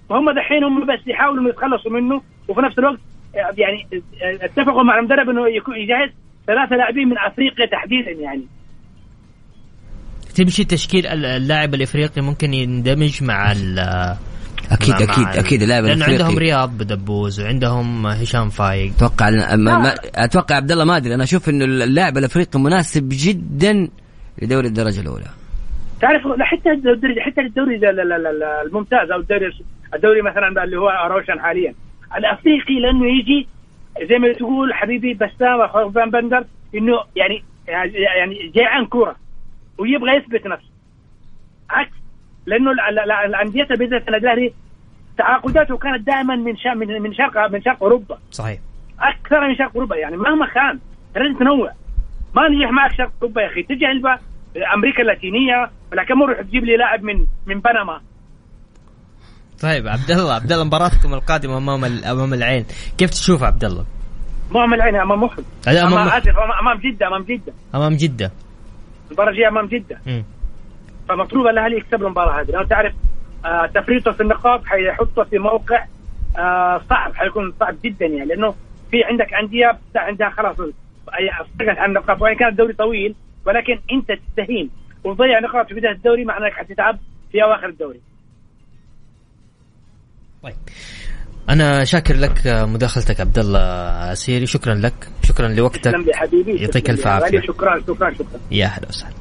[0.09, 2.99] فهم دحين هم بس يحاولوا يتخلصوا منه وفي نفس الوقت
[3.35, 6.11] آه، يعني آه، اتفقوا مع المدرب إنه يكون يجهز
[6.47, 8.43] ثلاثة لاعبين من أفريقيا تحديدا يعني.
[10.35, 13.79] تمشي تشكيل ال- اللاعب الإفريقي ممكن يندمج مع ال
[14.71, 18.93] أكيد مع- مع أكيد ال- أكيد اللاعب لأنه عندهم الافريقي رياض بدبوز وعندهم هشام فايق.
[18.97, 23.89] أتوقع ما ما أتوقع عبد الله ما أدري أنا أشوف إنه اللاعب الإفريقي مناسب جدا
[24.43, 25.27] لدوري الدرجة الأولى.
[26.01, 29.47] تعرف حتى الدوري حتى الدوري ال- ال- ال- الممتاز أو الدوري
[29.95, 31.75] الدوري مثلا اللي هو روشن حاليا.
[32.17, 33.49] الأفريقي لأنه يجي
[34.03, 37.45] زي ما تقول حبيبي بسام اخو فان بندر إنه يعني
[38.15, 39.17] يعني جيعان كورة
[39.79, 40.69] ويبغى يثبت نفسه.
[41.71, 41.93] عكس
[42.47, 44.53] لأنه ال- ال- ال- الأندية بالذات النادي الاهلي
[45.19, 48.19] تعاقداته كانت دائما من شا- من شرق من شرق أوروبا.
[48.31, 48.59] صحيح.
[49.01, 49.97] أكثر من شرق أوروبا.
[49.97, 50.79] يعني مهما كان
[51.17, 51.73] لازم تنوع.
[52.35, 53.63] ما نجح معك شرق أوروبا يا أخي.
[53.63, 53.87] تجي
[54.75, 58.01] أمريكا اللاتينية ولكن مو روح تجيب لي لاعب من من بنما.
[59.63, 62.65] طيب عبد الله عبد الله مباراتكم القادمة أمام أمام العين.
[62.99, 63.85] كيف تشوف عبد الله؟
[64.51, 65.25] أمام العين أمام
[65.69, 67.53] هذا أمام أمام أسف أمام- أمام جدة أمام جدة.
[67.75, 68.31] أمام جدة.
[69.09, 69.99] المباراة الجاية أمام جدة.
[70.07, 70.25] مم.
[71.09, 72.51] فمطلوب الأهلي يكسب المباراة هذه.
[72.51, 72.93] لأنه تعرف
[73.45, 75.85] آه تفريطه في النقاط حيحطه في موقع
[76.39, 78.25] آه صعب حيكون صعب جدا يعني.
[78.25, 78.55] لأنه
[78.91, 80.57] في عندك أندية عندها خلاص
[81.41, 82.23] اصدقت عن النقاط.
[82.23, 83.15] وإن كان الدوري طويل
[83.47, 84.71] ولكن أنت تستهين
[85.05, 86.99] وتضيع نقاط في بداية الدوري معناه انك حتتعب
[87.33, 88.01] في أواخر الدوري.
[90.43, 90.55] طيب.
[91.49, 94.95] أنا شاكر لك مداخلتك عبد الله سيري شكرا لك.
[95.23, 95.93] شكرا لوقتك.
[96.47, 97.41] يعطيك الف عافية.
[97.41, 98.41] شكرا شكرا شكرا.
[98.51, 99.15] يا أهلا وسهلا.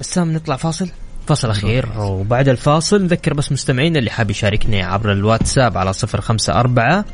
[0.00, 0.88] بسام نطلع فاصل.
[1.26, 1.88] فاصل أخير.
[1.98, 7.04] وبعد الفاصل نذكر بس مستمعينا اللي حاب يشاركني عبر الواتساب على 054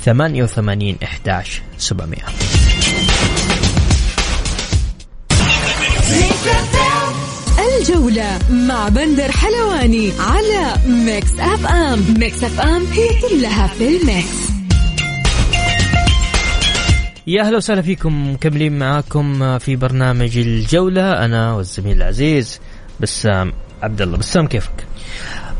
[0.00, 2.22] 88 11 700
[7.88, 14.50] الجولة مع بندر حلواني على Mix FM Mix FM هي كلها في ال Mix.
[17.26, 21.24] يا أهلا وسهلا فيكم مكملين معاكم في برنامج الجولة.
[21.24, 22.60] أنا والزميل العزيز
[23.00, 24.86] بسام عبد الله بسام كيفك؟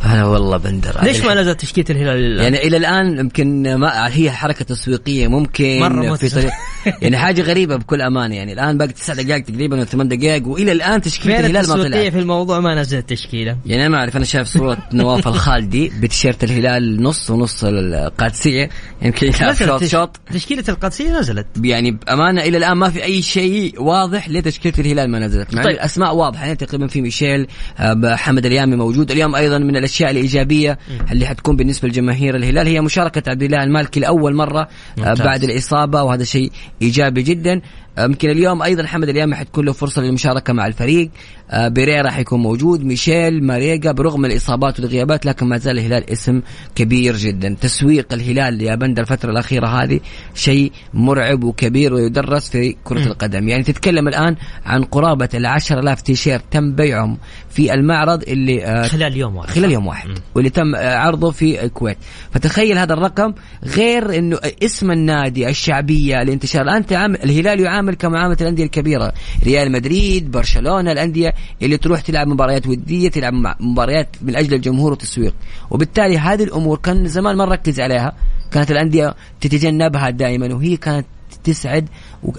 [0.02, 1.04] هلا والله بندر.
[1.04, 6.14] ليش ما نزل تشكيلة الهلال؟ يعني إلى الآن يمكن ما هي حركة تسويقية ممكن مرة
[6.14, 6.52] في طريق
[7.02, 8.34] يعني حاجة غريبة بكل أمانة.
[8.34, 12.12] يعني الآن باقي تسع دقائق تقريبا ثمان دقائق وإلى الآن تشكيلة الهلال ما طلعت.
[12.12, 13.56] في الموضوع؟ ما نزلت تشكيلة.
[13.66, 18.68] يعني أنا ما أعرف أنا شايف صورة نواف الخالدي بتيشيرت الهلال نص ونص القادسية.
[19.02, 20.20] يمكن يلعب شوط شوط.
[20.32, 21.46] تشكيلة القادسية نزلت.
[21.62, 25.54] يعني بأمانة إلى الآن ما في أي شيء واضح لتشكيلة الهلال ما نزلت.
[25.54, 25.70] مع طيب.
[25.70, 25.74] طيب.
[25.78, 26.44] الأسماء واضحة.
[26.44, 27.46] يعني تقريبا في ميشيل
[27.78, 29.10] آه، حمد اليامي موجود.
[29.10, 30.78] اليوم أيضا من الأشياء الإيجابية
[31.12, 34.68] اللي حتكون بالنسبة لجماهير الهلال هي مشاركة عبد الله المالكي لأول مرة آه،
[34.98, 35.20] ممتاز.
[35.22, 36.52] بعد الإصابة وهذا شيء
[36.82, 37.60] إيجابي جدا
[37.98, 41.10] يمكن اليوم أيضا حمد اليامي حتكون له فرصة للمشاركة مع الفريق.
[41.50, 46.40] آه، بيريرا حيكون موجود ميشيل ماريجا برغم الإصابات والغيابات لكن ما زال الهلال اسم
[46.74, 47.56] كبير جدا.
[47.60, 50.00] تسويق الهلال يا بند الفترة الأخيرة هذه
[50.34, 53.48] شيء مرعب وكبير ويدرس في كرة القدم.
[53.48, 54.36] يعني تتكلم الآن
[54.66, 57.18] عن قرابة ال 10000 تيشيرت تم بيعهم
[57.50, 59.50] في المعرض اللي آه، خلال يوم واحد.
[59.50, 61.98] خلال يوم واحد واللي تم آه، عرضه في الكويت.
[62.30, 63.34] فتخيل هذا الرقم
[63.64, 66.62] غير إنه اسم النادي الشعبية الانتشار.
[66.62, 69.12] الآن الهلال يعامل كمعاملة الأندية الكبيرة.
[69.44, 75.34] ريال مدريد برشلونة الأندية اللي تروح تلعب مباريات ودية تلعب مباريات من أجل الجمهور والتسويق.
[75.70, 78.12] وبالتالي هذه الأمور كان زمان ما نركز عليها.
[78.50, 81.06] كانت الأندية تتجنبها دائما وهي كانت
[81.44, 81.88] تسعد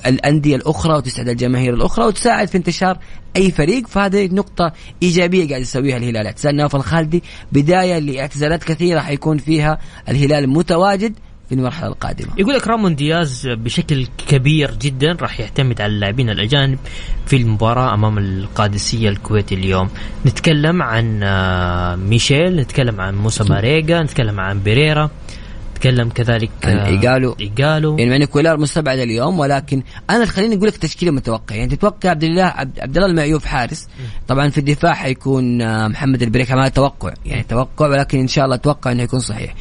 [0.05, 2.97] الأندية الأخرى وتسعد الجماهير الأخرى وتساعد في انتشار
[3.35, 3.87] أي فريق.
[3.87, 4.73] فهذه نقطة
[5.03, 6.25] إيجابية قاعد يسويها الهلال.
[6.25, 9.79] اعتزال نواف الخالدي بداية لاعتزالات كثيرة حيكون فيها
[10.09, 11.13] الهلال متواجد.
[11.49, 12.29] في المرحلة القادمة.
[12.37, 16.79] يقول لك رامون دياز بشكل كبير جدا راح يعتمد على اللاعبين الأجانب
[17.25, 19.89] في المباراة أمام القادسية الكويتي اليوم.
[20.25, 25.09] نتكلم عن آه، ميشيل نتكلم عن موسى ماريجا نتكلم عن بيريرا
[25.79, 27.35] نتكلم كذلك عن آه، إيجالو.
[27.39, 27.97] إيجالو.
[27.97, 32.09] يعني مع ان كولار مستبعد اليوم ولكن أنا خليني أقول لك تشكيلة متوقع يعني تتوقع
[32.09, 33.87] عبد الله عبد, الله المعيوف حارس.
[34.27, 38.55] طبعا في الدفاع حيكون آه، محمد البريك هذا توقع يعني توقع ولكن إن شاء الله
[38.55, 39.55] أتوقع إنه يكون صحيح.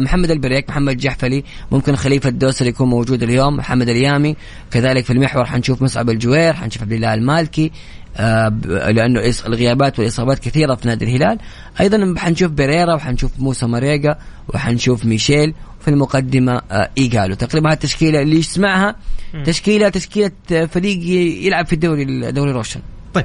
[0.00, 4.36] محمد البريك محمد جحفلي ممكن خليفة الدوسري يكون موجود اليوم محمد اليامي.
[4.70, 7.72] كذلك في المحور حنشوف مصعب الجوير حنشوف عبد الله المالكي
[8.16, 8.48] آه،
[8.90, 11.38] لأنه الغيابات والإصابات كثيرة في نادي الهلال.
[11.80, 14.18] أيضا حنشوف بيريرا وحنشوف موسى ماريجا
[14.48, 17.34] وحنشوف ميشيل في المقدمة آه، إيجالو.
[17.34, 18.96] تقريبا التشكيلة اللي يسمعها
[19.44, 20.98] تشكيله تشكيلة آه، فريق
[21.46, 22.80] يلعب في الدوري الدوري روشن.
[23.14, 23.24] طيب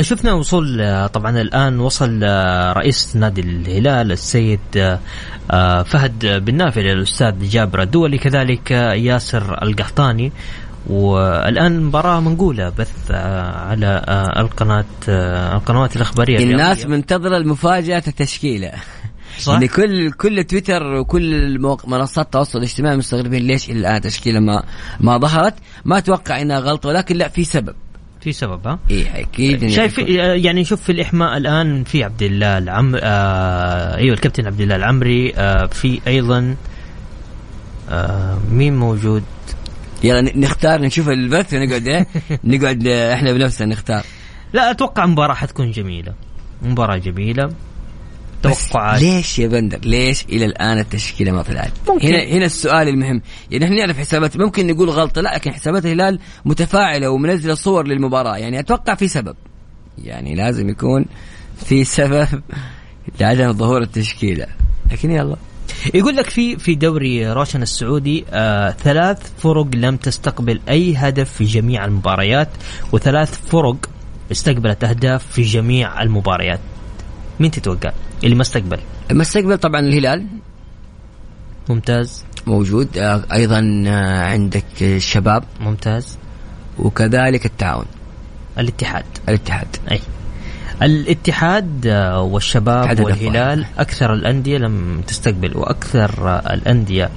[0.00, 4.98] شفنا وصول آه، طبعا الآن وصل آه، رئيس نادي الهلال السيد آه،
[5.50, 10.32] آه، فهد بن نافع الأستاذ جابر الدولي كذلك آه، ياسر القحطاني
[10.86, 16.86] والآن مباراة منقولة بث آه، على آه، القناة آه، القنوات الإخبارية الناس.
[16.86, 18.72] منتظرة المفاجأة التشكيله
[19.38, 24.62] صح؟ يعني كل كل تويتر وكل منصات التواصل الاجتماعي مستغربين ليش إلى الآن تشكيلة ما
[25.00, 25.54] ما ظهرت
[25.84, 27.74] ما أتوقع إنها غلطة ولكن لا في سبب
[28.24, 30.14] في سبب ها؟ إيه أكيد شايف يكون-
[30.44, 35.32] يعني نشوف في الإحماء الآن في عبد الله العم آه أيوه الكابتن عبد الله العمري
[35.36, 36.56] آه في أيضا
[37.90, 39.22] آه مين موجود؟
[40.04, 42.06] يلا نختار نشوف البث ونقعد إيه
[42.44, 44.02] نقعد آه، إحنا بنفسنا نختار.
[44.52, 46.12] لا أتوقع مباراة حتكون جميلة.
[46.62, 47.50] مباراة جميلة.
[48.42, 49.02] توقعات.
[49.02, 52.06] ليش يا بندر؟ ليش إلى الآن التشكيلة ما طلعت ممكن.
[52.06, 53.22] هنا هنا السؤال المهم.
[53.50, 58.36] يعني إحنا نعرف حسابات ممكن نقول غلطة لا لكن حسابات الهلال متفاعلة ومنزلة صور للمباراة.
[58.36, 59.36] يعني أتوقع في سبب.
[60.04, 61.04] يعني لازم يكون
[61.64, 62.28] في سبب
[63.20, 64.46] لعدم ظهور التشكيلة.
[64.92, 65.36] لكن يلا.
[65.94, 71.44] يقول لك في في دوري روشن السعودي آه ثلاث فرق لم تستقبل أي هدف في
[71.44, 72.48] جميع المباريات
[72.92, 73.76] وثلاث فرق
[74.32, 76.60] استقبلت أهداف في جميع المباريات.
[77.42, 77.92] مين تتوقع
[78.24, 78.78] اللي ما استقبل
[79.10, 80.26] المستقبل طبعا الهلال.
[81.68, 82.24] ممتاز.
[82.46, 82.98] موجود.
[82.98, 85.44] آه، أيضا آه، عندك الشباب.
[85.60, 86.18] ممتاز.
[86.78, 87.84] وكذلك التعاون.
[88.58, 89.04] الاتحاد.
[89.28, 89.66] الاتحاد.
[89.90, 90.00] أي.
[90.82, 97.10] الاتحاد آه، والشباب والهلال أكثر الأندية لم تستقبل وأكثر الأندية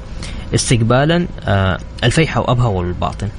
[0.55, 1.27] استقبالا
[2.03, 3.29] الفيحة وابها والباطن.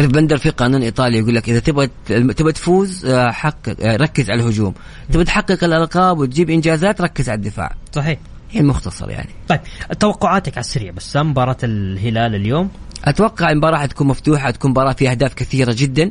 [0.00, 4.30] تعرف بندر في قانون إيطالي يقول لك إذا تبغى تبغى تفوز آه، حقق آه، ركز
[4.30, 4.74] على الهجوم.
[5.12, 7.74] تبغى تحقق الألقاب وتجيب إنجازات ركز على الدفاع.
[7.92, 8.18] صحيح.
[8.50, 9.28] هي المختصر يعني.
[9.48, 9.60] طيب
[10.00, 12.70] توقعاتك على السريع بس مباراة الهلال اليوم؟
[13.04, 16.10] أتوقع المباراة حتكون مفتوحة تكون مباراة فيها أهداف كثيرة جدا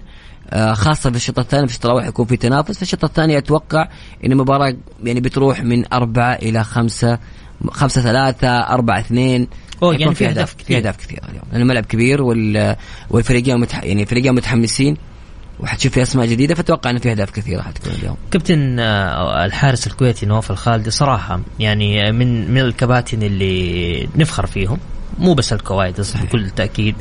[0.49, 2.75] آه، خاصة في الشوط الثاني في الشوط الأول حيكون في تنافس.
[2.75, 3.89] في الشوط الثاني أتوقع
[4.25, 7.19] إن المباراة يعني بتروح من أربعة إلى خمسة
[7.71, 9.47] خمسة ثلاثة أربعة اثنين.
[9.83, 10.77] أوه، يعني في أهداف في كثير.
[10.77, 11.43] أهداف كثيرة اليوم.
[11.51, 12.75] لأن الملعب كبير وال
[13.09, 13.83] والفريقين متح...
[13.83, 14.97] يعني الفريقين متحمسين
[15.59, 18.17] وحتشوف في أسماء جديدة فأتوقع إن في أهداف كثيرة حتكون اليوم.
[18.31, 24.77] كابتن آه، الحارس الكويتي نواف الخالدي صراحة يعني من من الكباتن اللي نفخر فيهم
[25.19, 26.95] مو بس الكوادس بكل تأكيد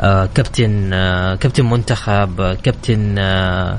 [0.00, 3.78] آه، كابتن آه، كابتن منتخب آه، كابتن آه،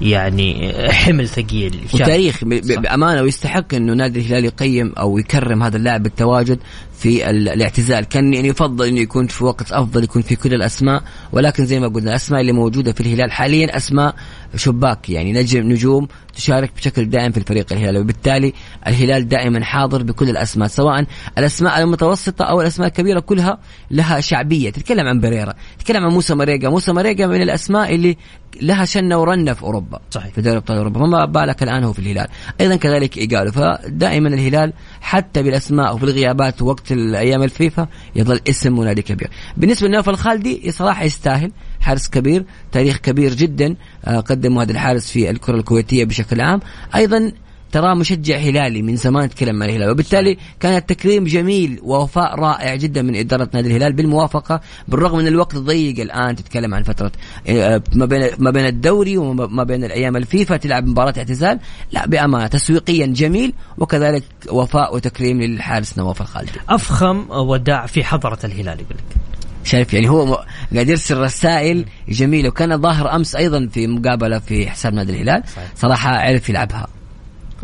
[0.00, 1.80] يعني حمل ثقيل.
[1.94, 2.44] وتاريخ.
[2.44, 6.58] بأمانة ويستحق إنه نادي الهلال يقيم أو يكرم هذا اللاعب بالتواجد
[6.98, 8.04] في ال- الاعتزال.
[8.04, 11.02] كان يعني يفضل إنه يكون في وقت أفضل يكون في كل الأسماء.
[11.32, 14.14] ولكن زي ما قلنا الأسماء اللي موجودة في الهلال حاليا أسماء
[14.56, 17.98] شباك يعني نجم نجوم تشارك بشكل دائم في الفريق الهلالي.
[17.98, 18.52] وبالتالي
[18.86, 21.04] الهلال دائما حاضر بكل الأسماء سواء
[21.38, 23.58] الأسماء المتوسطة أو الأسماء الكبيرة كلها
[23.90, 24.70] لها شعبية.
[24.70, 28.16] تتكلم عن بريرا تتكلم عن موسى مريقا موسى مريقا من الأسماء اللي
[28.62, 30.00] لها شنه ورنة في أوروبا.
[30.10, 30.32] صحيح.
[30.32, 31.00] في دوري أبطال أوروبا.
[31.00, 32.28] فما بالك الآن هو في الهلال.
[32.60, 33.52] أيضا كذلك إيجالو.
[33.52, 39.30] فدائما الهلال حتى بالأسماء وفي الغيابات وقت الأيام الفيفا يظل اسم ونادي كبير.
[39.56, 41.52] بالنسبة لنوف الخالدي صراحة يستاهل.
[41.80, 46.60] حارس كبير تاريخ كبير جدا آه، قدمه هذا الحارس في الكرة الكويتية بشكل عام.
[46.94, 47.32] أيضا
[47.72, 53.02] تراه مشجع هلالي من زمان يتكلم عن الهلال وبالتالي كان التكريم جميل ووفاء رائع جدا
[53.02, 57.12] من إدارة نادي الهلال بالموافقة بالرغم من الوقت ضيق الآن تتكلم عن فترة
[57.48, 61.58] آه، ما بين ما بين الدوري وما بين الأيام الفيفا تلعب مباراة اعتزال
[61.92, 68.80] لا بأمانة تسويقيا جميل وكذلك وفاء وتكريم للحارس نواف الخالدي أفخم وداع في حضرة الهلال
[68.80, 69.16] يقول لك.
[69.64, 70.44] شايف يعني هو
[70.74, 75.42] قاعد يرسل رسائل جميلة وكان ظاهر أمس أيضا في مقابلة في حساب نادي الهلال
[75.76, 76.86] صراحة عرف يلعبها.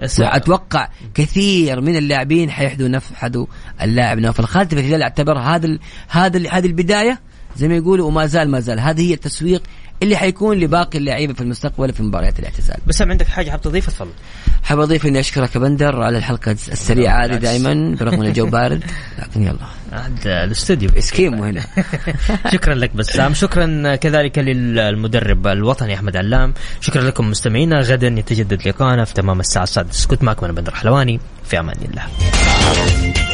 [0.03, 3.47] وأتوقع كثير من اللاعبين حيحدوا نفحدوا
[3.83, 5.79] اللاعب نواف الخالدي فالهلال أعتبر هذا
[6.09, 7.21] هذا هذه البداية؟
[7.57, 8.81] زي ما يقولوا وما زال ما زال.
[8.81, 9.63] هذه هي التسويق
[10.05, 12.77] اللي حيكون لباقي اللعيبة في المستقبل في مباريات الاعتزال.
[12.87, 14.11] بس هم عندك حاجة حاب تضيفها؟ تفضل.
[14.63, 18.85] حاب أضيف إني أشكرك يا بندر على الحلقة السريعة هذه دائما برغم ان الجو بارد.
[19.19, 19.57] لكن يلا.
[19.93, 20.91] عند الاستوديو.
[20.99, 21.63] إسكيمو هنا.
[22.53, 23.35] شكرا لك بسام.
[23.35, 26.55] شكرا كذلك للمدرب الوطني أحمد علام.
[26.81, 27.81] شكرا لكم مستمعينا.
[27.81, 30.09] غدا يتجدد لقاءنا في تمام الساعة السادسة.
[30.09, 31.21] كنت معكم أنا بندر حلواني.
[31.45, 33.34] في أمان الله.